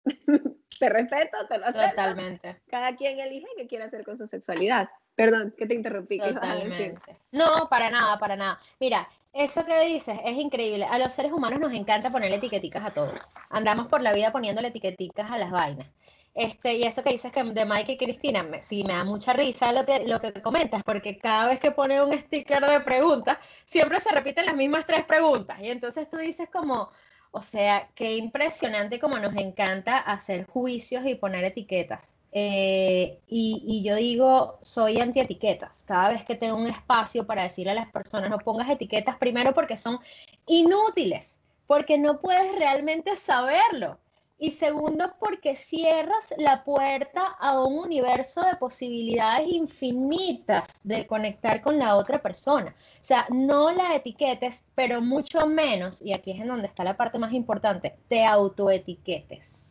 [0.78, 1.90] te respeto, te lo acepto.
[1.90, 2.60] Totalmente.
[2.68, 4.88] Cada quien elige qué quiere hacer con su sexualidad.
[5.14, 6.18] Perdón, que te interrumpí.
[6.18, 6.94] Totalmente.
[7.32, 8.58] No, para nada, para nada.
[8.80, 10.84] Mira, eso que dices es increíble.
[10.84, 13.12] A los seres humanos nos encanta ponerle etiqueticas a todo.
[13.50, 15.88] Andamos por la vida poniéndole etiqueticas a las vainas.
[16.34, 19.32] Este, y eso que dices que de Mike y Cristina, me, sí me da mucha
[19.32, 23.38] risa lo que, lo que comentas, porque cada vez que pone un sticker de preguntas,
[23.64, 25.58] siempre se repiten las mismas tres preguntas.
[25.60, 26.90] Y entonces tú dices como,
[27.30, 32.13] o sea, qué impresionante como nos encanta hacer juicios y poner etiquetas.
[32.36, 35.84] Eh, y, yo digo, soy anti-etiquetas.
[35.86, 39.54] Cada vez que tengo un espacio para decirle a las personas, no pongas etiquetas, primero
[39.54, 40.00] porque son
[40.46, 43.98] inútiles, porque no puedes realmente saberlo.
[44.36, 51.78] Y segundo, porque cierras la puerta a un universo de posibilidades infinitas de conectar con
[51.78, 52.74] la otra persona.
[53.00, 56.96] O sea, no la etiquetes, pero mucho menos, y aquí es en donde está la
[56.96, 59.64] parte más importante, te autoetiquetes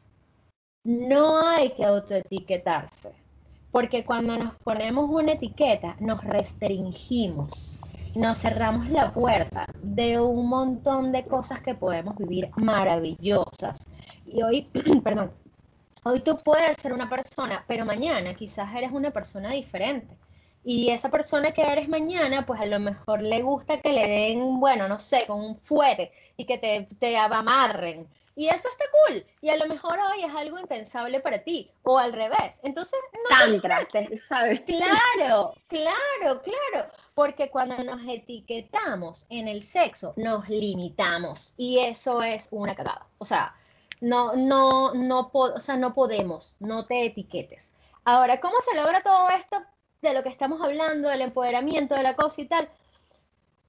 [0.83, 3.13] no hay que autoetiquetarse,
[3.71, 7.77] porque cuando nos ponemos una etiqueta nos restringimos,
[8.15, 13.87] nos cerramos la puerta de un montón de cosas que podemos vivir maravillosas.
[14.25, 14.69] Y hoy,
[15.03, 15.31] perdón,
[16.03, 20.17] hoy tú puedes ser una persona, pero mañana quizás eres una persona diferente.
[20.65, 24.59] Y esa persona que eres mañana, pues a lo mejor le gusta que le den,
[24.59, 28.07] bueno, no sé, con un fuete y que te, te amarren.
[28.35, 29.25] Y eso está cool.
[29.41, 31.71] Y a lo mejor hoy es algo impensable para ti.
[31.83, 32.59] O al revés.
[32.63, 33.37] Entonces, no.
[33.37, 33.87] Tantra,
[34.27, 34.61] ¿sabes?
[34.61, 36.89] Claro, claro, claro.
[37.13, 41.53] Porque cuando nos etiquetamos en el sexo, nos limitamos.
[41.57, 43.05] Y eso es una cagada.
[43.19, 43.55] O sea,
[44.01, 46.55] no, no, no, o sea, no podemos.
[46.59, 47.71] No te etiquetes.
[48.05, 49.63] Ahora, ¿cómo se logra todo esto?
[50.03, 52.69] de lo que estamos hablando, del empoderamiento, de la cosa y tal,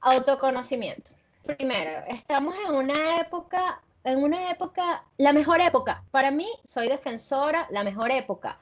[0.01, 1.13] autoconocimiento.
[1.47, 6.05] Primero, estamos en una época, en una época, la mejor época.
[6.11, 8.59] Para mí, soy defensora, la mejor época.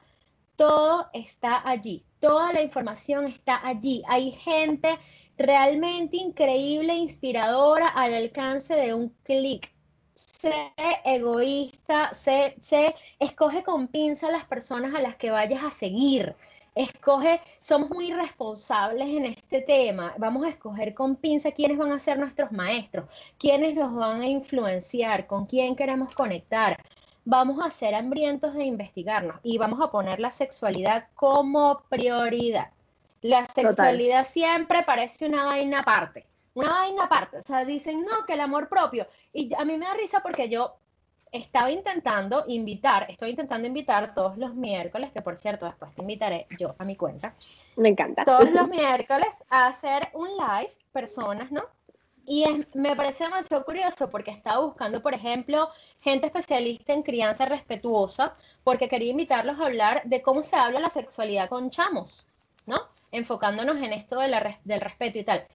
[0.55, 4.03] Todo está allí, toda la información está allí.
[4.07, 4.97] Hay gente
[5.37, 9.71] realmente increíble, inspiradora, al alcance de un clic.
[10.15, 10.73] Sé
[11.05, 16.35] egoísta, sé, sé, escoge con pinza las personas a las que vayas a seguir
[16.75, 21.99] escoge, somos muy responsables en este tema, vamos a escoger con pinza quiénes van a
[21.99, 26.77] ser nuestros maestros, quiénes nos van a influenciar, con quién queremos conectar.
[27.25, 32.71] Vamos a ser hambrientos de investigarnos y vamos a poner la sexualidad como prioridad.
[33.21, 37.37] La sexualidad siempre parece una vaina aparte, una vaina aparte.
[37.37, 39.07] O sea, dicen, no, que el amor propio.
[39.31, 40.75] Y a mí me da risa porque yo
[41.33, 46.45] estaba intentando invitar, estoy intentando invitar todos los miércoles, que por cierto después te invitaré
[46.59, 47.33] yo a mi cuenta.
[47.75, 48.23] Me encanta.
[48.23, 51.63] Todos los miércoles a hacer un live, personas, ¿no?
[52.25, 55.69] Y me parece demasiado curioso porque estaba buscando, por ejemplo,
[56.01, 60.91] gente especialista en crianza respetuosa, porque quería invitarlos a hablar de cómo se habla la
[60.91, 62.27] sexualidad con chamos,
[62.67, 62.79] ¿no?
[63.11, 65.45] Enfocándonos en esto de la, del respeto y tal.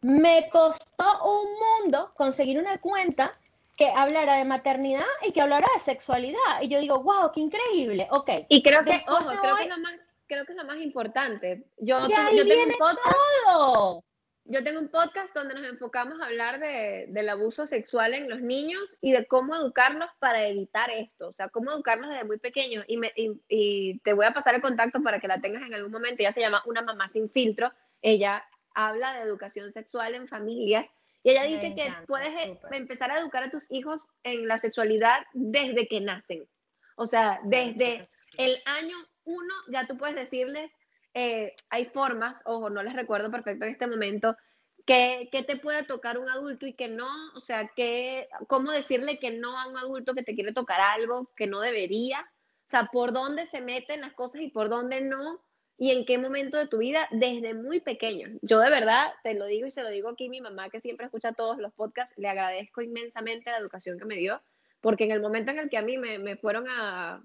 [0.00, 3.36] Me costó un mundo conseguir una cuenta
[3.78, 6.60] que hablara de maternidad y que hablara de sexualidad.
[6.60, 8.08] Y yo digo, wow, qué increíble.
[8.10, 8.30] Ok.
[8.48, 9.94] Y creo que, ojo, creo, que es lo más,
[10.26, 11.64] creo que es lo más importante.
[11.78, 13.16] Yo, yo tengo un podcast.
[13.46, 14.04] Todo.
[14.50, 18.40] Yo tengo un podcast donde nos enfocamos a hablar de, del abuso sexual en los
[18.40, 22.84] niños y de cómo educarlos para evitar esto, o sea, cómo educarlos desde muy pequeños.
[22.88, 25.74] Y, me, y, y te voy a pasar el contacto para que la tengas en
[25.74, 26.20] algún momento.
[26.20, 27.70] Ella se llama Una mamá sin filtro.
[28.02, 30.86] Ella habla de educación sexual en familias
[31.28, 35.26] y ella dice que puedes eh, empezar a educar a tus hijos en la sexualidad
[35.34, 36.48] desde que nacen.
[36.96, 40.72] O sea, desde el año uno ya tú puedes decirles,
[41.12, 44.38] eh, hay formas, ojo, no les recuerdo perfecto en este momento,
[44.86, 49.18] que, que, te puede tocar un adulto y que no, o sea, que, cómo decirle
[49.18, 52.86] que no a un adulto que te quiere tocar algo que no debería, o sea,
[52.90, 55.42] por dónde se meten las cosas y por dónde no,
[55.78, 58.28] y en qué momento de tu vida desde muy pequeño.
[58.42, 61.06] Yo de verdad te lo digo y se lo digo aquí mi mamá que siempre
[61.06, 64.42] escucha todos los podcasts, le agradezco inmensamente la educación que me dio,
[64.80, 67.22] porque en el momento en el que a mí me, me fueron a,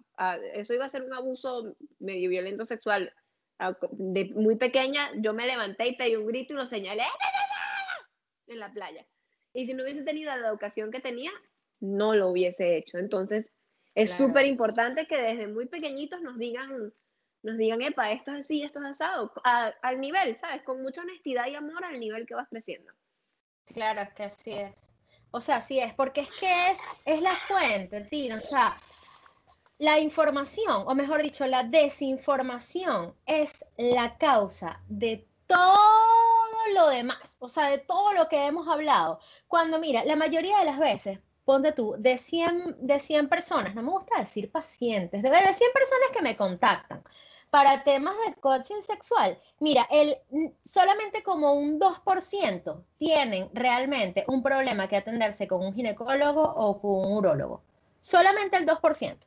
[0.53, 3.11] eso iba a ser un abuso medio violento sexual,
[3.91, 7.03] de muy pequeña, yo me levanté y pedí un grito y lo señalé
[8.47, 9.05] en la playa.
[9.53, 11.31] Y si no hubiese tenido la educación que tenía,
[11.79, 12.97] no lo hubiese hecho.
[12.97, 13.49] Entonces,
[13.95, 16.91] es súper importante que desde muy pequeñitos nos digan
[17.43, 20.63] nos digan, epa, esto es así, esto es asado, al nivel, ¿sabes?
[20.63, 22.91] Con mucha honestidad y amor al nivel que vas creciendo.
[23.65, 24.91] Claro, que así es.
[25.31, 28.37] O sea, así es, porque es que es, es la fuente, Tino.
[28.37, 28.77] O sea,
[29.79, 35.77] la información, o mejor dicho, la desinformación es la causa de todo
[36.73, 39.19] lo demás, o sea, de todo lo que hemos hablado.
[39.47, 43.83] Cuando, mira, la mayoría de las veces, ponte tú, de 100, de 100 personas, no
[43.83, 47.03] me gusta decir pacientes, de, de 100 personas que me contactan,
[47.53, 50.17] para temas de coaching sexual, mira, el,
[50.65, 57.11] solamente como un 2% tienen realmente un problema que atenderse con un ginecólogo o con
[57.11, 57.61] un urólogo.
[58.01, 59.17] Solamente el 2%.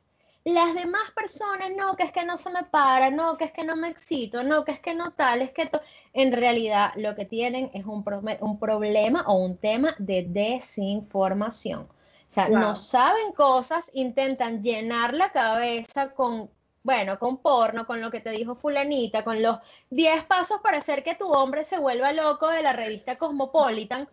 [0.43, 3.63] Las demás personas, no, que es que no se me para, no, que es que
[3.63, 5.71] no me excito, no, que es que no tal, es que
[6.11, 8.03] en realidad lo que tienen es un,
[8.41, 11.83] un problema o un tema de desinformación.
[11.83, 16.49] O sea, no saben cosas, intentan llenar la cabeza con
[16.87, 21.03] bueno, con porno, con lo que te dijo fulanita, con los 10 pasos para hacer
[21.03, 24.07] que tu hombre se vuelva loco de la revista Cosmopolitan.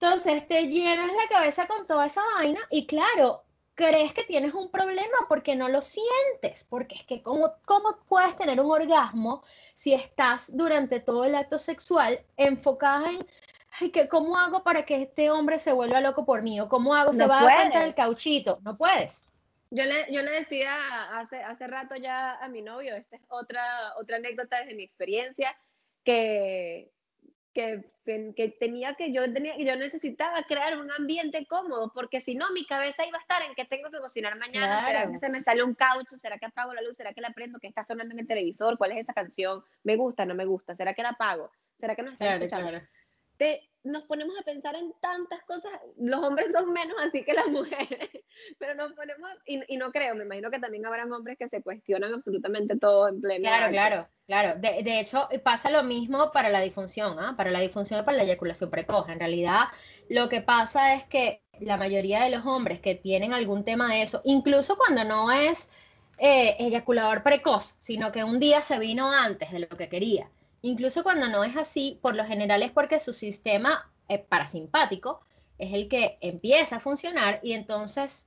[0.00, 3.44] Entonces te llenas la cabeza con toda esa vaina y claro,
[3.76, 8.34] crees que tienes un problema porque no lo sientes, porque es que ¿cómo, cómo puedes
[8.34, 9.44] tener un orgasmo
[9.76, 13.24] si estás durante todo el acto sexual enfocada en
[13.80, 16.58] Ay, que, ¿cómo hago para que este hombre se vuelva loco por mí?
[16.60, 17.12] ¿O cómo hago?
[17.12, 18.58] se va a dar el cauchito.
[18.62, 19.28] No puedes.
[19.74, 23.64] Yo le, yo le decía hace, hace rato ya a mi novio, esta es otra,
[23.98, 25.56] otra anécdota desde mi experiencia,
[26.04, 26.92] que,
[27.52, 27.84] que,
[28.36, 32.66] que, tenía que yo tenía yo necesitaba crear un ambiente cómodo porque si no mi
[32.66, 35.62] cabeza iba a estar en que tengo que cocinar mañana será que se me sale
[35.62, 38.20] un caucho será que apago la luz será que la prendo que está sonando en
[38.20, 41.50] el televisor cuál es esa canción me gusta no me gusta será que la apago
[41.80, 42.80] será que no está escuchando
[43.38, 45.72] Te, nos ponemos a pensar en tantas cosas.
[45.98, 48.10] Los hombres son menos así que las mujeres,
[48.58, 51.62] pero nos ponemos, y, y no creo, me imagino que también habrán hombres que se
[51.62, 53.42] cuestionan absolutamente todo en pleno.
[53.42, 54.58] Claro, claro, claro.
[54.58, 57.34] De, de, hecho, pasa lo mismo para la disfunción, ¿ah?
[57.36, 59.08] para la disfunción y para la eyaculación precoz.
[59.08, 59.64] En realidad,
[60.08, 64.02] lo que pasa es que la mayoría de los hombres que tienen algún tema de
[64.02, 65.70] eso, incluso cuando no es
[66.18, 70.28] eh, eyaculador precoz, sino que un día se vino antes de lo que quería
[70.64, 75.20] Incluso cuando no es así, por lo general es porque su sistema eh, parasimpático
[75.58, 78.26] es el que empieza a funcionar y entonces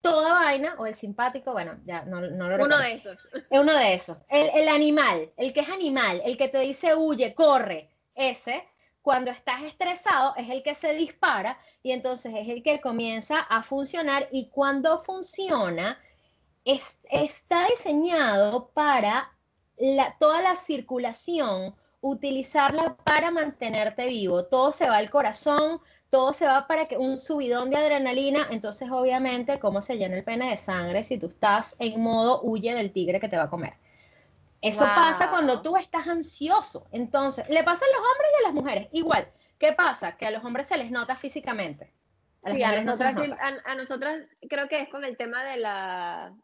[0.00, 3.16] toda vaina, o el simpático, bueno, ya no, no lo Uno de esos.
[3.32, 4.18] Es uno de esos.
[4.28, 8.66] El, el, animal, el que es animal, el que te dice huye, corre, ese,
[9.00, 13.62] cuando estás estresado es el que se dispara y entonces es el que comienza a
[13.62, 15.96] funcionar y cuando funciona
[16.64, 19.32] es, está diseñado para
[20.18, 24.44] toda la circulación, utilizarla para mantenerte vivo.
[24.44, 28.90] Todo se va al corazón, todo se va para que un subidón de adrenalina, entonces
[28.90, 32.92] obviamente cómo se llena el pene de sangre si tú estás en modo huye del
[32.92, 33.74] tigre que te va a comer.
[34.60, 36.88] Eso pasa cuando tú estás ansioso.
[36.90, 38.88] Entonces, le pasa a los hombres y a las mujeres.
[38.90, 40.16] Igual, ¿qué pasa?
[40.16, 41.92] Que a los hombres se les nota físicamente.
[42.42, 43.16] A, nosotras,
[43.64, 46.34] a nosotras creo que es con el tema de la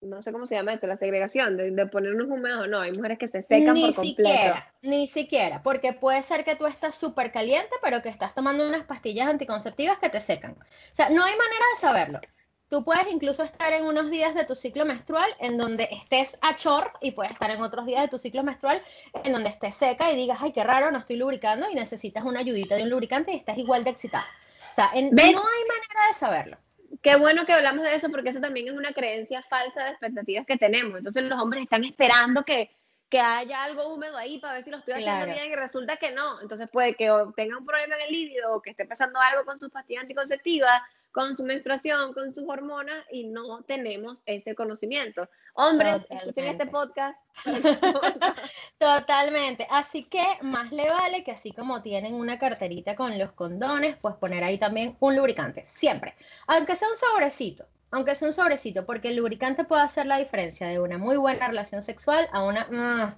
[0.00, 2.80] no sé cómo se llama esto, la segregación, de, de ponernos húmedos o no.
[2.80, 4.30] Hay mujeres que se secan ni por completo.
[4.30, 8.66] Siquiera, ni siquiera, porque puede ser que tú estás súper caliente, pero que estás tomando
[8.66, 10.52] unas pastillas anticonceptivas que te secan.
[10.52, 12.20] O sea, no hay manera de saberlo.
[12.68, 16.54] Tú puedes incluso estar en unos días de tu ciclo menstrual en donde estés a
[16.54, 18.82] chor y puedes estar en otros días de tu ciclo menstrual
[19.24, 22.40] en donde estés seca y digas, ay, qué raro, no estoy lubricando y necesitas una
[22.40, 24.26] ayudita de un lubricante y estás igual de excitada.
[24.70, 26.58] O sea, no hay manera de saberlo
[27.02, 30.46] qué bueno que hablamos de eso porque eso también es una creencia falsa de expectativas
[30.46, 30.98] que tenemos.
[30.98, 32.70] Entonces los hombres están esperando que,
[33.08, 36.12] que haya algo húmedo ahí para ver si lo estoy haciendo bien y resulta que
[36.12, 36.40] no.
[36.40, 39.58] Entonces puede que tenga un problema en el líbido o que esté pasando algo con
[39.58, 40.82] sus pastillas anticonceptivas
[41.18, 45.28] con su menstruación, con sus hormonas y no tenemos ese conocimiento.
[45.54, 47.26] Hombres, escuchen este podcast.
[48.78, 49.66] Totalmente.
[49.68, 54.14] Así que más le vale que así como tienen una carterita con los condones, pues
[54.14, 56.14] poner ahí también un lubricante, siempre.
[56.46, 60.68] Aunque sea un sobrecito, aunque sea un sobrecito, porque el lubricante puede hacer la diferencia
[60.68, 62.68] de una muy buena relación sexual a una...
[62.72, 63.16] Ah,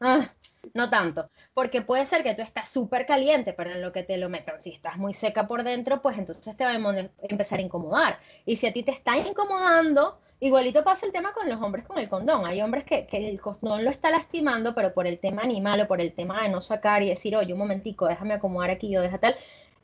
[0.00, 0.26] ah,
[0.74, 4.16] no tanto, porque puede ser que tú estás súper caliente, pero en lo que te
[4.16, 7.62] lo metan, si estás muy seca por dentro, pues entonces te va a empezar a
[7.62, 8.18] incomodar.
[8.46, 11.98] Y si a ti te está incomodando, igualito pasa el tema con los hombres con
[11.98, 12.46] el condón.
[12.46, 16.00] Hay hombres que, el condón lo está lastimando, pero por el tema animal o por
[16.00, 19.18] el tema de no sacar y decir, oye, un momentico, déjame acomodar aquí o deja
[19.18, 19.36] tal,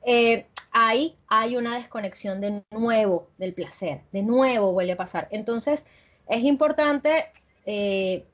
[0.05, 5.29] eh, ahí hay una desconexión de nuevo del placer, de nuevo vuelve a pasar.
[5.31, 5.87] Entonces,
[6.29, 7.27] es importante...
[7.67, 8.25] Eh,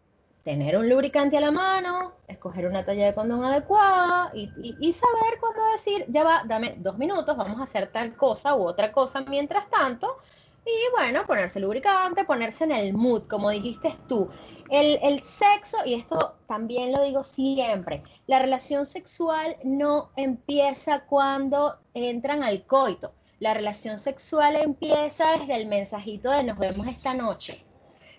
[0.44, 5.64] tener un lubricante a la mano, escoger una talla de condón adecuada y, saber cuándo
[5.72, 9.68] decir, ya va, dame dos minutos, vamos a hacer tal cosa u otra cosa mientras
[9.70, 10.18] tanto.
[10.66, 14.30] Y bueno, ponerse lubricante, ponerse en el mood, como dijiste tú.
[14.70, 21.78] El, el sexo, y esto también lo digo siempre, la relación sexual no empieza cuando
[21.92, 23.12] entran al coito.
[23.40, 27.62] La relación sexual empieza desde el mensajito de nos vemos esta noche.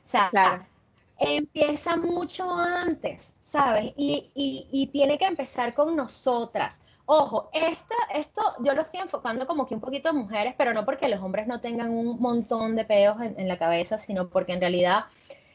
[0.04, 0.75] O sea, claro
[1.18, 3.94] empieza mucho antes, ¿sabes?
[3.98, 6.82] Y, tiene que empezar con nosotras.
[7.06, 10.86] Ojo, esta, esto yo lo estoy enfocando como que un poquito a mujeres, pero no
[10.86, 14.54] porque los hombres no tengan un montón de peos en, en la cabeza, sino porque
[14.54, 15.06] en realidad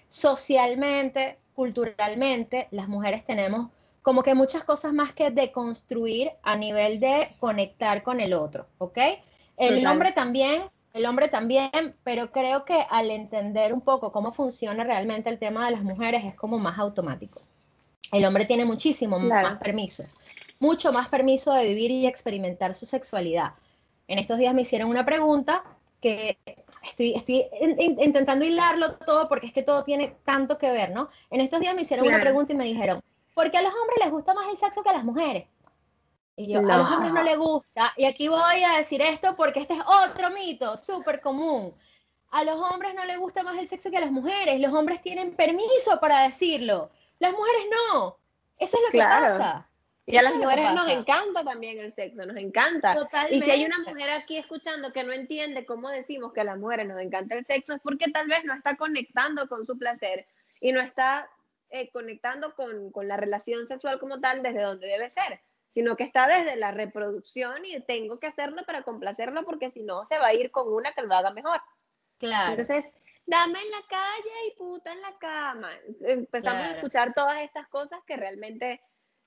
[0.08, 3.70] socialmente, culturalmente, las mujeres tenemos
[4.02, 8.98] como que muchas cosas más que deconstruir a nivel de conectar con el otro, ¿ok?
[9.56, 14.84] El hombre también el hombre también, pero creo que al entender un poco cómo funciona
[14.84, 17.40] realmente el tema de las mujeres es como más automático.
[18.12, 20.04] El hombre tiene muchísimo más permiso,
[20.58, 23.52] mucho más permiso de vivir y experimentar su sexualidad.
[24.08, 25.62] En estos días me hicieron una pregunta
[26.00, 26.38] que
[26.82, 27.44] estoy, estoy
[28.00, 31.08] intentando hilarlo todo porque es que todo tiene tanto que ver, ¿no?
[31.30, 33.00] En estos días me hicieron una pregunta y me dijeron,
[33.34, 35.44] ¿por qué a los hombres les gusta más el sexo que a las mujeres?
[36.36, 39.74] Y a los hombres no les gusta, y aquí voy a decir esto porque este
[39.74, 41.74] es otro mito súper común.
[42.30, 44.58] A los hombres no les gusta más el sexo que a las mujeres.
[44.60, 46.90] Los hombres tienen permiso para decirlo.
[47.18, 47.62] Las mujeres
[47.92, 48.16] no.
[48.56, 49.66] Eso es lo que pasa.
[50.06, 52.96] Y a las mujeres nos encanta también el sexo, nos encanta.
[53.30, 56.58] Y si hay una mujer aquí escuchando que no entiende cómo decimos que a las
[56.58, 60.26] mujeres nos encanta el sexo, es porque tal vez no está conectando con su placer
[60.60, 61.28] y no está
[61.70, 65.40] eh, conectando con, con la relación sexual como tal desde donde debe ser,
[65.70, 70.04] sino que está desde la reproducción y tengo que hacerlo para complacerlo porque si no
[70.04, 71.60] se va a ir con una que lo haga mejor.
[72.18, 72.50] Claro.
[72.50, 72.90] Entonces,
[73.26, 75.70] dame en la calle y puta en la cama.
[76.02, 78.80] Empezamos a escuchar todas estas cosas que realmente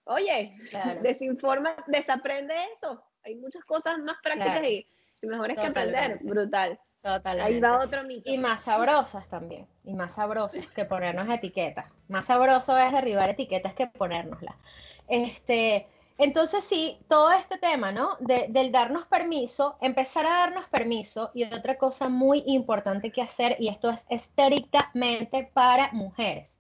[0.06, 0.56] Oye,
[1.02, 3.04] desinforma, desaprende eso.
[3.24, 4.88] Hay muchas cosas más prácticas y,
[5.22, 6.20] mejores que aprender.
[6.22, 6.80] Brutal.
[7.02, 7.54] Totalmente.
[7.54, 8.30] Ahí va otro mito.
[8.30, 9.68] Y más sabrosas también.
[9.84, 11.92] Y más sabrosas que ponernos etiquetas.
[12.08, 14.56] Más sabroso es derribar etiquetas que ponérnoslas.
[15.08, 15.88] Este,
[16.24, 18.18] entonces sí, todo este tema, ¿no?
[18.20, 23.68] del darnos permiso, empezar a darnos permiso y otra cosa muy importante que hacer, y
[23.68, 26.60] esto es estrictamente para mujeres,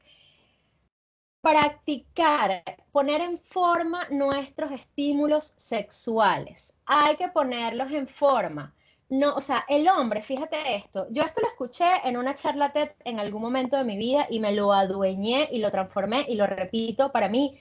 [1.41, 6.76] practicar, poner en forma nuestros estímulos sexuales.
[6.86, 8.74] Hay que ponerlos en forma.
[9.09, 12.91] No, o sea, el hombre, fíjate esto, yo esto lo escuché en una charla TED
[13.03, 16.47] en algún momento de mi vida y me lo adueñé y lo transformé y lo
[16.47, 17.59] repito para mí.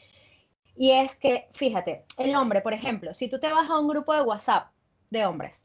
[0.76, 4.14] Y es que, fíjate, el hombre, por ejemplo, si tú te vas a un grupo
[4.14, 4.70] de WhatsApp
[5.10, 5.64] de hombres,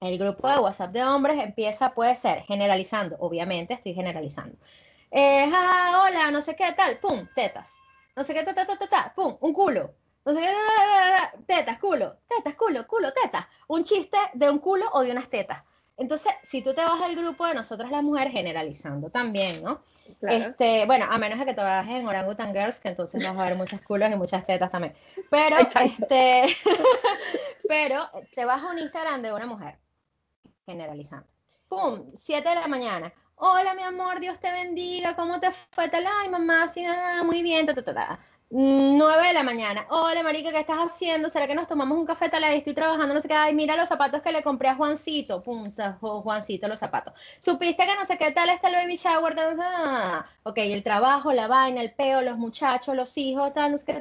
[0.00, 4.56] el grupo de WhatsApp de hombres empieza, puede ser, generalizando, obviamente estoy generalizando
[5.10, 7.72] eh, hola, no sé qué, tal, pum, tetas.
[8.14, 9.94] No sé qué, ta, pum, un culo.
[10.24, 13.46] No sé qué, tetas, culo, tetas, culo, culo, tetas.
[13.68, 15.62] Un chiste de un culo o de unas tetas.
[15.96, 19.82] Entonces, si tú te vas al grupo de nosotras las mujeres, generalizando también, ¿no?
[20.22, 23.54] Este, bueno, a menos de que trabajes en Orangutan Girls, que entonces vas a ver
[23.54, 24.94] muchos culos y muchas tetas también.
[25.30, 26.44] Pero, este,
[27.68, 29.76] pero te vas a un Instagram de una mujer,
[30.64, 31.26] generalizando.
[31.68, 32.10] ¡Pum!
[32.14, 35.88] 7 de la mañana hola mi amor, Dios te bendiga, ¿cómo te fue?
[35.88, 38.18] Tal, ay mamá, sí, ah, muy bien, ta, ta, ta,
[38.52, 39.86] 9 de la mañana.
[39.90, 41.28] Hola, marica, ¿qué estás haciendo?
[41.28, 42.42] ¿Será que nos tomamos un café tal?
[42.42, 43.34] Estoy trabajando, no sé qué.
[43.34, 45.40] Ay, mira los zapatos que le compré a Juancito.
[45.40, 47.14] Punta, Juancito, los zapatos.
[47.38, 49.36] ¿Supiste que no sé qué tal está el baby shower?
[49.38, 53.84] Ah, ok, el trabajo, la vaina, el peo, los muchachos, los hijos, tal, no sé
[53.84, 54.00] qué,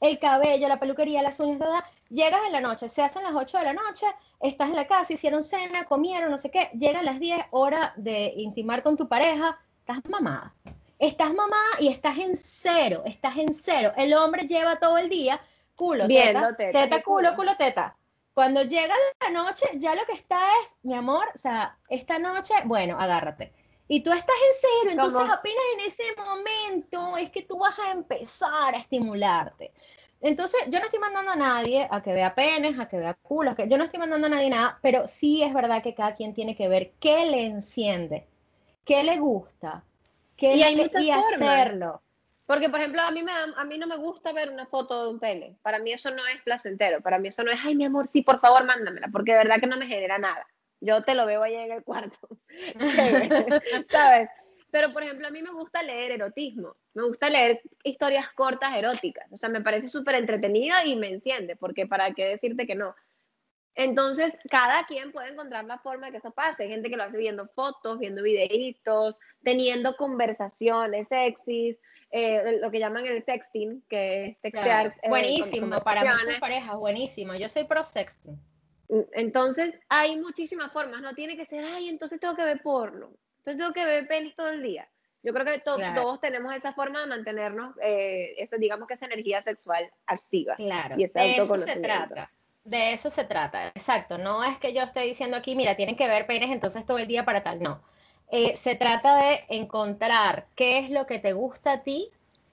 [0.00, 3.58] el cabello, la peluquería, las uñas, tal, Llegas en la noche, se hacen las 8
[3.58, 4.06] de la noche,
[4.40, 6.70] estás en la casa, hicieron cena, comieron, no sé qué.
[6.78, 10.54] Llegan las 10, hora de intimar con tu pareja, estás mamada
[11.06, 13.92] estás mamá y estás en cero, estás en cero.
[13.96, 15.40] El hombre lleva todo el día
[15.74, 17.96] culo, teta, teta, culo, culo, teta.
[18.34, 22.54] Cuando llega la noche, ya lo que está es, mi amor, o sea, esta noche,
[22.64, 23.52] bueno, agárrate.
[23.88, 27.90] Y tú estás en cero, entonces apenas en ese momento es que tú vas a
[27.90, 29.72] empezar a estimularte.
[30.20, 33.56] Entonces, yo no estoy mandando a nadie a que vea penes, a que vea culos,
[33.56, 36.32] que yo no estoy mandando a nadie nada, pero sí es verdad que cada quien
[36.32, 38.28] tiene que ver qué le enciende,
[38.84, 39.84] qué le gusta,
[40.42, 42.02] y hay muchas hacerlo.
[42.46, 45.10] Porque, por ejemplo, a mí, me, a mí no me gusta ver una foto de
[45.10, 45.56] un pene.
[45.62, 47.00] Para mí eso no es placentero.
[47.00, 49.08] Para mí eso no es, ay, mi amor, sí, por favor, mándamela.
[49.12, 50.46] Porque de verdad que no me genera nada.
[50.80, 52.28] Yo te lo veo ahí en el cuarto.
[53.88, 54.28] ¿Sabes?
[54.70, 56.76] Pero, por ejemplo, a mí me gusta leer erotismo.
[56.94, 59.30] Me gusta leer historias cortas eróticas.
[59.30, 61.56] O sea, me parece súper entretenida y me enciende.
[61.56, 62.94] Porque, ¿para qué decirte que no?
[63.74, 66.64] Entonces, cada quien puede encontrar la forma de que eso pase.
[66.64, 71.78] Hay gente que lo hace viendo fotos, viendo videitos, teniendo conversaciones sexys,
[72.10, 74.94] eh, lo que llaman el sexting, que es textear.
[75.02, 77.34] Eh, buenísimo, para muchas parejas, buenísimo.
[77.34, 78.38] Yo soy pro sexting.
[78.88, 81.00] Mm, entonces, hay muchísimas formas.
[81.00, 83.10] No tiene que ser, ay, entonces tengo que ver porno.
[83.38, 84.86] Entonces tengo que ver penis todo el día.
[85.22, 89.88] Yo creo que todos tenemos esa forma de mantenernos, eh, digamos que esa energía sexual
[90.06, 90.56] activa.
[90.56, 92.30] Claro, y de eso se trata.
[92.64, 94.18] De eso se trata, exacto.
[94.18, 97.08] No es que yo esté diciendo aquí, mira, tienen que ver penes entonces todo el
[97.08, 97.60] día para tal.
[97.60, 97.80] No.
[98.30, 102.10] Eh, se trata de encontrar qué es lo que te gusta a ti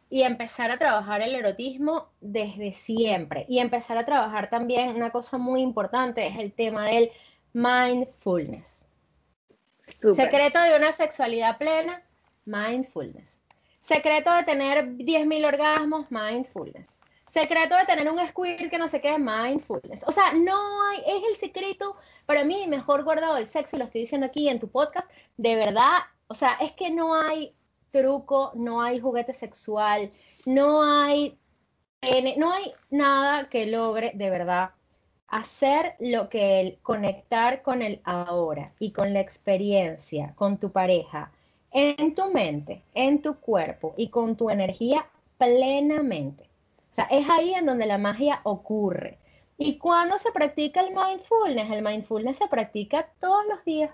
[0.09, 3.45] y empezar a trabajar el erotismo desde siempre.
[3.47, 7.11] Y empezar a trabajar también una cosa muy importante, es el tema del
[7.53, 8.87] mindfulness.
[10.15, 12.01] Secreto de una sexualidad plena,
[12.45, 13.39] mindfulness.
[13.81, 16.98] Secreto de tener 10.000 orgasmos, mindfulness
[17.29, 20.03] secreto de tener un squirt que no se quede mindfulness.
[20.07, 20.57] O sea, no
[20.89, 24.49] hay, es el secreto para mí mejor guardado del sexo, y lo estoy diciendo aquí
[24.49, 27.53] en tu podcast, de verdad, o sea, es que no hay
[27.91, 30.11] truco, no hay juguete sexual,
[30.45, 31.37] no hay,
[32.37, 34.71] no hay nada que logre de verdad
[35.27, 41.31] hacer lo que el conectar con el ahora y con la experiencia, con tu pareja,
[41.71, 45.05] en tu mente, en tu cuerpo y con tu energía
[45.37, 46.48] plenamente
[46.91, 49.19] o sea, es ahí en donde la magia ocurre.
[49.57, 51.69] ¿Y cuando se practica el mindfulness?
[51.69, 53.91] El mindfulness se practica todos los días.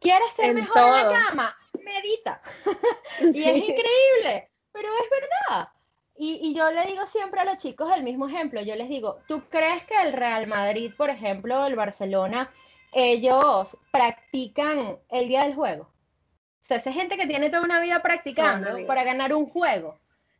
[0.00, 1.56] ¿Quieres ser mejor en la cama?
[1.84, 2.42] Medita.
[3.20, 5.68] y es increíble, pero es verdad.
[6.16, 8.60] y, yo le digo siempre a los chicos el mismo ejemplo.
[8.60, 12.50] Yo les digo, ¿tú crees que el Real Madrid, por ejemplo, el Barcelona,
[12.92, 15.84] ellos practican el día del juego?
[15.84, 19.96] O sea, esa gente que tiene toda una vida practicando para ganar un juego.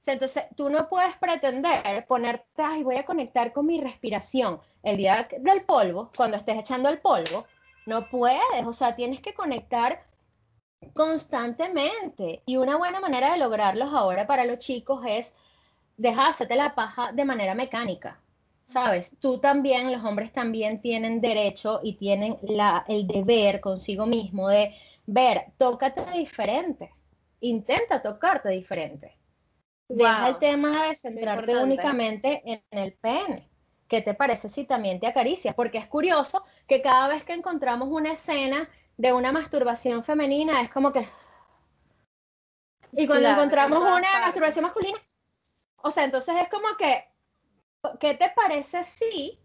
[0.07, 5.29] Entonces, tú no puedes pretender ponerte, ay, voy a conectar con mi respiración el día
[5.39, 7.47] del polvo, cuando estés echando el polvo.
[7.87, 10.03] No puedes, o sea, tienes que conectar
[10.95, 12.43] constantemente.
[12.47, 15.35] Y una buena manera de lograrlos ahora para los chicos es
[15.97, 18.21] dejar la paja de manera mecánica.
[18.65, 24.49] Sabes, tú también, los hombres también tienen derecho y tienen la, el deber consigo mismo
[24.49, 24.75] de
[25.07, 26.93] ver, tócate diferente,
[27.41, 29.18] intenta tocarte diferente.
[29.89, 33.49] Deja el tema de centrarte únicamente en el pene.
[33.89, 35.55] ¿Qué te parece si también te acaricias?
[35.55, 38.69] Porque es curioso que cada vez que encontramos una escena
[38.99, 41.07] de una masturbación femenina es como que...
[42.93, 44.99] Y cuando encontramos una masturbación masculina,
[45.77, 47.05] o sea, entonces es como que,
[47.99, 49.41] ¿qué te parece si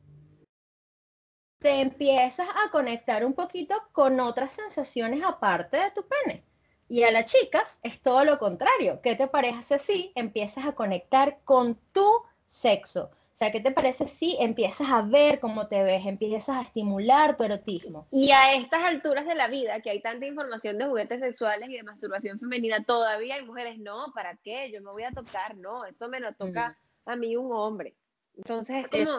[1.60, 6.44] te empiezas a conectar un poquito con otras sensaciones aparte de tu pene?
[6.94, 9.02] Y a las chicas es todo lo contrario.
[9.02, 12.08] ¿Qué te parece si empiezas a conectar con tu
[12.46, 13.06] sexo?
[13.06, 17.36] O sea, ¿qué te parece si empiezas a ver cómo te ves, empiezas a estimular
[17.36, 18.06] tu erotismo?
[18.12, 21.78] Y a estas alturas de la vida, que hay tanta información de juguetes sexuales y
[21.78, 24.70] de masturbación femenina, todavía hay mujeres, no, ¿para qué?
[24.70, 26.78] Yo me voy a tocar, no, esto me lo toca
[27.08, 27.96] a mí un hombre.
[28.38, 29.18] Entonces es como,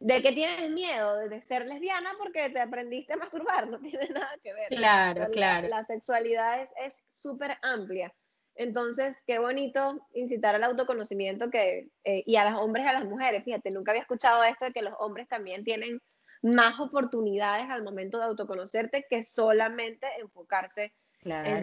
[0.00, 1.16] ¿de qué tienes miedo?
[1.28, 3.68] ¿De ser lesbiana porque te aprendiste a masturbar?
[3.68, 4.68] No tiene nada que ver.
[4.68, 5.68] Claro, claro.
[5.68, 8.12] La, sexualidad es súper amplia.
[8.58, 13.04] Entonces, qué bonito incitar al autoconocimiento que, eh, y a los hombres y a las
[13.04, 13.44] mujeres.
[13.44, 16.00] Fíjate, nunca había escuchado esto de que los hombres también tienen
[16.42, 20.92] más oportunidades al momento de autoconocerte que solamente enfocarse en,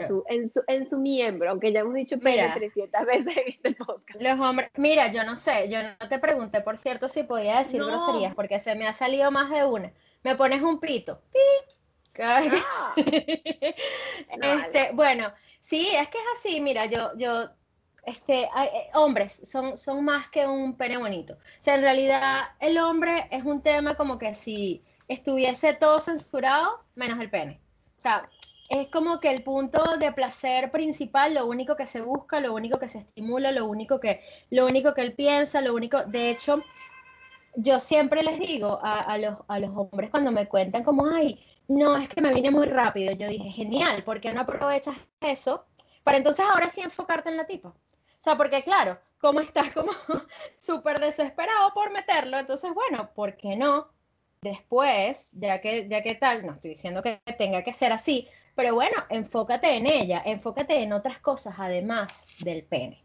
[0.07, 3.74] su, en, su, en, su, miembro, aunque ya hemos dicho mira, 300 veces en este
[3.74, 4.22] podcast.
[4.22, 7.84] Los hombres, mira, yo no sé, yo no te pregunté, por cierto, si podía decir
[7.84, 9.91] groserías, porque se me ha salido más de una.
[10.24, 11.22] Me pones un pito.
[12.18, 12.93] Ah.
[12.95, 15.34] este, Bueno,
[15.66, 17.49] Sí, es que es así, mira, yo, yo,
[18.03, 18.49] este, eh,
[18.93, 21.34] hombres son, son más que un pene bonito.
[21.34, 26.84] O sea, en realidad el hombre es un tema como que si estuviese todo censurado,
[26.93, 27.59] menos el pene.
[27.97, 28.30] O sea,
[28.70, 32.80] es como que el punto de placer principal, lo único que se busca, lo único
[32.80, 36.63] que se estimula, lo único que, lo único que él piensa, lo único, de hecho,
[37.55, 41.95] yo siempre les digo a, los, a los hombres cuando me cuentan como, ay, no,
[41.95, 43.13] es que me vine muy rápido.
[43.13, 45.66] Yo dije, genial, ¿por qué no aprovechas eso
[46.03, 47.70] para entonces ahora sí enfocarte en la tipa?
[47.70, 49.91] O sea, porque claro, como estás como
[50.59, 53.89] súper desesperado por meterlo, entonces bueno, ¿por qué no?
[54.41, 58.74] Después, ya que, ya que tal, no estoy diciendo que tenga que ser así, pero
[58.76, 63.03] bueno, enfócate en ella, enfócate en otras cosas además del pene.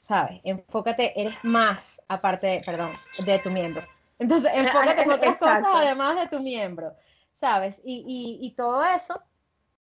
[0.00, 0.40] ¿Sabes?
[0.44, 2.92] Enfócate, eres más aparte, perdón,
[3.24, 3.86] de tu miembro.
[4.18, 6.94] Entonces, enfócate en otras cosas además de tu miembro.
[7.40, 7.80] ¿sabes?
[7.84, 9.22] Y, todo eso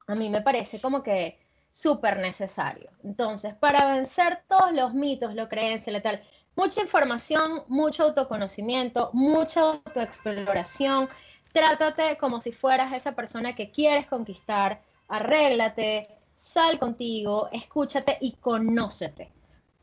[0.07, 1.39] a mí me parece como que
[1.71, 2.89] súper necesario.
[3.03, 6.23] Entonces, para vencer todos los mitos, lo creencias, la tal,
[6.55, 11.09] mucha información, mucho autoconocimiento, mucha autoexploración.
[11.54, 19.32] Trátate como si fueras esa persona que quieres conquistar, arréglate, sal contigo, escúchate y conócete.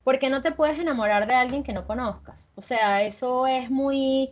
[0.03, 2.51] Porque no te puedes enamorar de alguien que no conozcas.
[2.57, 4.31] O sea, eso es muy,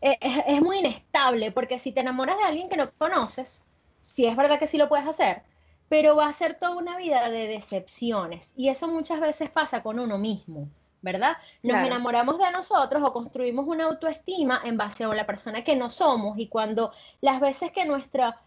[0.00, 3.64] es, muy inestable, porque si te enamoras de alguien que no conoces,
[4.00, 5.42] sí es verdad que sí lo puedes hacer,
[5.88, 8.54] pero va a ser toda una vida de decepciones.
[8.56, 10.68] Y eso muchas veces pasa con uno mismo,
[11.02, 11.36] ¿verdad?
[11.62, 15.90] Nos enamoramos de nosotros o construimos una autoestima en base a la persona que no
[15.90, 18.40] somos y cuando las veces que nuestra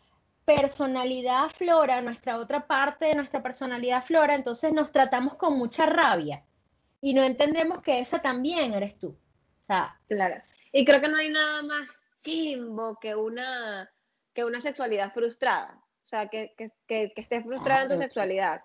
[0.45, 6.43] personalidad flora, nuestra otra parte de nuestra personalidad flora, entonces nos tratamos con mucha rabia
[7.01, 9.09] y no entendemos que esa también eres tú.
[9.09, 10.41] O sea, claro.
[10.71, 11.87] Y creo que no hay nada más
[12.19, 13.91] chimbo que una,
[14.33, 15.79] que una sexualidad frustrada.
[16.05, 18.61] O sea, que, que, que, estés frustrada en tu sexualidad.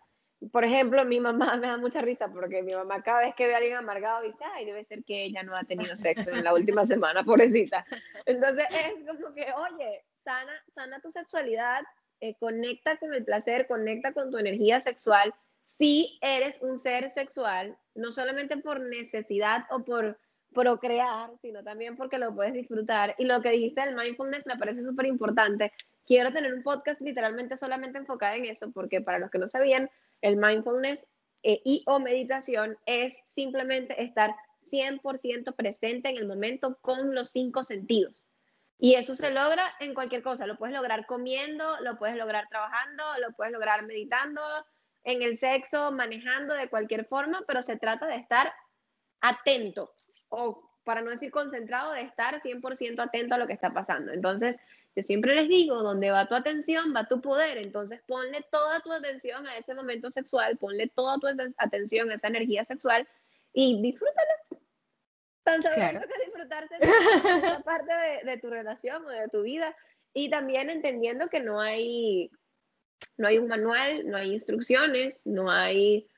[0.52, 3.54] Por ejemplo, mi mamá me da mucha risa porque mi mamá cada vez que ve
[3.54, 6.54] a alguien amargado dice, ay, debe ser que ella no ha tenido sexo en la
[6.54, 7.84] última semana, pobrecita.
[8.26, 11.82] Entonces es como que, oye, sana, sana tu sexualidad,
[12.20, 15.34] eh, conecta con el placer, conecta con tu energía sexual.
[15.64, 20.18] Si eres un ser sexual, no solamente por necesidad o por
[20.54, 23.14] procrear, sino también porque lo puedes disfrutar.
[23.18, 25.72] Y lo que dijiste del mindfulness me parece súper importante.
[26.06, 29.90] Quiero tener un podcast literalmente solamente enfocado en eso, porque para los que no sabían,
[30.20, 31.06] el mindfulness
[31.42, 34.34] eh, y o meditación es simplemente estar
[34.70, 38.24] 100% presente en el momento con los cinco sentidos.
[38.78, 40.46] Y eso se logra en cualquier cosa.
[40.46, 44.40] Lo puedes lograr comiendo, lo puedes lograr trabajando, lo puedes lograr meditando,
[45.04, 48.52] en el sexo, manejando de cualquier forma, pero se trata de estar
[49.20, 49.92] atento
[50.28, 54.12] o para no decir concentrado, de estar 100% atento a lo que está pasando.
[54.12, 54.58] Entonces,
[54.98, 57.56] yo siempre les digo, donde va tu atención, va tu poder.
[57.56, 62.26] Entonces, ponle toda tu atención a ese momento sexual, ponle toda tu atención a esa
[62.26, 63.06] energía sexual
[63.52, 64.32] y disfrútala.
[65.44, 66.00] Tan claro.
[66.00, 69.76] que disfrutarse esa parte de, de tu relación o de tu vida.
[70.14, 72.28] Y también entendiendo que no hay,
[73.18, 76.08] no hay un manual, no hay instrucciones, no hay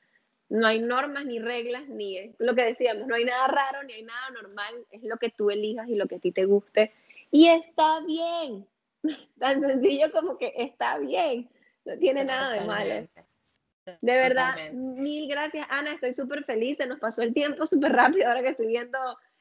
[0.49, 4.03] no hay normas ni reglas, ni lo que decíamos, no hay nada raro ni hay
[4.03, 6.91] nada normal, es lo que tú elijas y lo que a ti te guste.
[7.31, 8.67] Y está bien,
[9.39, 11.49] tan sencillo como que está bien,
[11.85, 13.07] no tiene nada de malo.
[13.85, 18.27] De verdad, mil gracias Ana, estoy súper feliz, se nos pasó el tiempo súper rápido
[18.27, 18.97] ahora que estoy viendo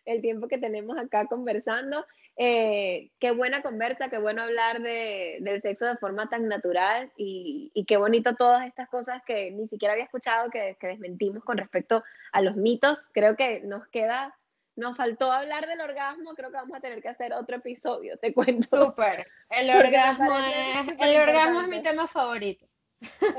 [0.07, 2.07] el tiempo que tenemos acá conversando.
[2.37, 7.71] Eh, qué buena conversa, qué bueno hablar de, del sexo de forma tan natural y,
[7.75, 11.59] y, qué bonito todas estas cosas que ni siquiera había escuchado que, que, desmentimos con
[11.59, 12.03] respecto
[12.33, 13.09] a los mitos.
[13.13, 14.35] Creo que nos queda,
[14.81, 18.33] nos faltó hablar del orgasmo, creo que vamos a tener que hacer otro episodio, te
[18.35, 18.87] cuento.
[18.87, 22.67] Súper, el orgasmo, es, el orgasmo es mi tema favorito.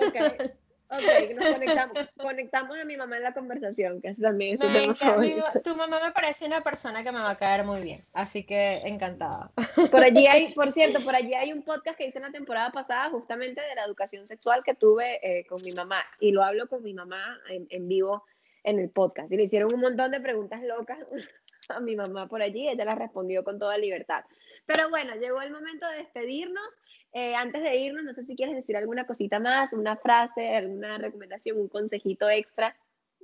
[0.07, 0.53] Okay.
[0.93, 4.93] Ok, nos conectamos, conectamos a mi mamá en la conversación, que es también su tema
[4.93, 5.45] favorito.
[5.63, 8.81] tu mamá me parece una persona que me va a caer muy bien, así que
[8.83, 9.51] encantada.
[9.89, 12.71] Por allí hay, por cierto, por allí hay un podcast que hice en la temporada
[12.71, 16.67] pasada justamente de la educación sexual que tuve eh, con mi mamá y lo hablo
[16.67, 18.25] con mi mamá en, en, vivo
[18.63, 20.99] en el podcast y le hicieron un montón de preguntas locas
[21.69, 24.23] a mi mamá por allí ella las respondió con toda libertad.
[24.65, 26.67] Pero bueno, llegó el momento de despedirnos.
[27.13, 30.97] Eh, antes de irnos, no sé si quieres decir alguna cosita más, una frase, alguna
[30.97, 32.75] recomendación, un consejito extra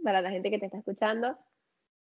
[0.04, 1.38] para la gente que te está escuchando.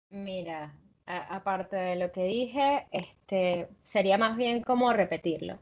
[0.09, 0.73] Mira,
[1.05, 5.59] aparte de lo que dije, este, sería más bien como repetirlo.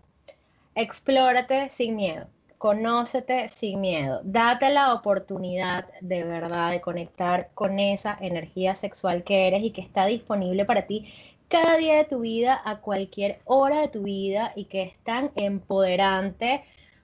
[0.76, 2.28] Explórate sin miedo,
[2.62, 9.48] conócete sin miedo, date la oportunidad de verdad de conectar con esa energía sexual que
[9.48, 11.12] eres y que está disponible para ti
[11.48, 15.32] cada día de tu vida, a cualquier hora de tu vida y que es tan
[15.34, 16.64] empoderante,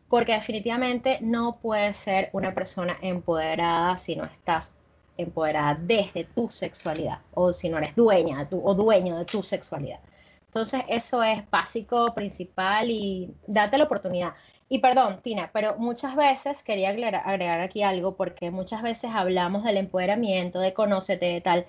[0.10, 4.76] porque definitivamente no puedes ser una persona empoderada si no estás
[5.18, 10.02] empoderada desde tu sexualidad o si no eres dueña o dueño de tu sexualidad.
[10.46, 14.34] Entonces eso es básico, principal y date la oportunidad.
[14.70, 19.78] Y perdón, Tina, pero muchas veces quería agregar, aquí algo porque muchas veces hablamos del
[19.78, 21.66] empoderamiento, de conócete, de tal.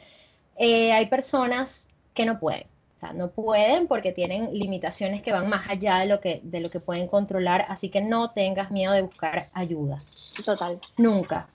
[0.57, 2.67] Eh, hay personas que no pueden.
[2.97, 6.59] O sea, no pueden porque tienen limitaciones que van más allá de lo que, de
[6.59, 10.03] lo que pueden controlar, así que no tengas miedo de buscar ayuda.
[10.45, 10.81] Total.
[10.97, 11.49] Nunca.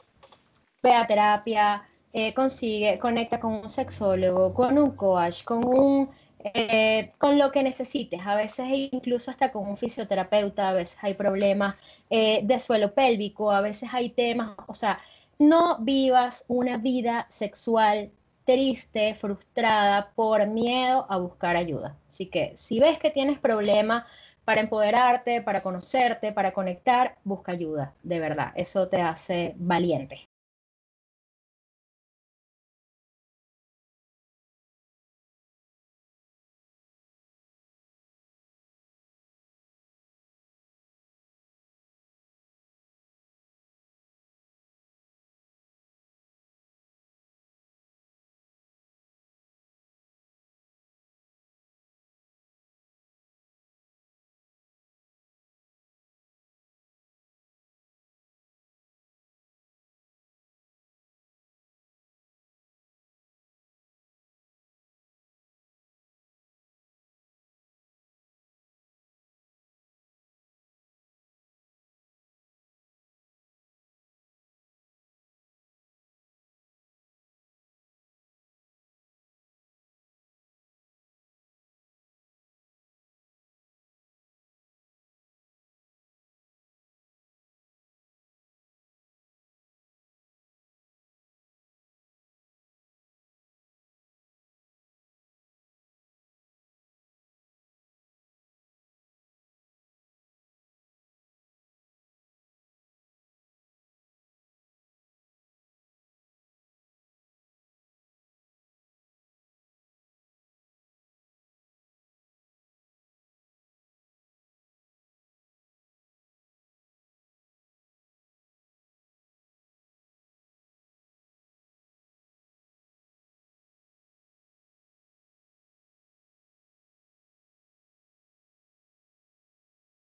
[0.81, 1.83] Ve a terapia,
[2.13, 6.09] eh, consigue, conecta con un sexólogo, con un coach, con un
[6.53, 8.21] eh, con lo que necesites.
[8.25, 11.75] A veces incluso hasta con un fisioterapeuta, a veces hay problemas
[12.09, 14.99] eh, de suelo pélvico, a veces hay temas, o sea,
[15.39, 18.11] no vivas una vida sexual
[18.45, 21.95] triste, frustrada por miedo a buscar ayuda.
[22.09, 24.05] Así que si ves que tienes problemas
[24.45, 28.51] para empoderarte, para conocerte, para conectar, busca ayuda, de verdad.
[28.55, 30.27] Eso te hace valiente.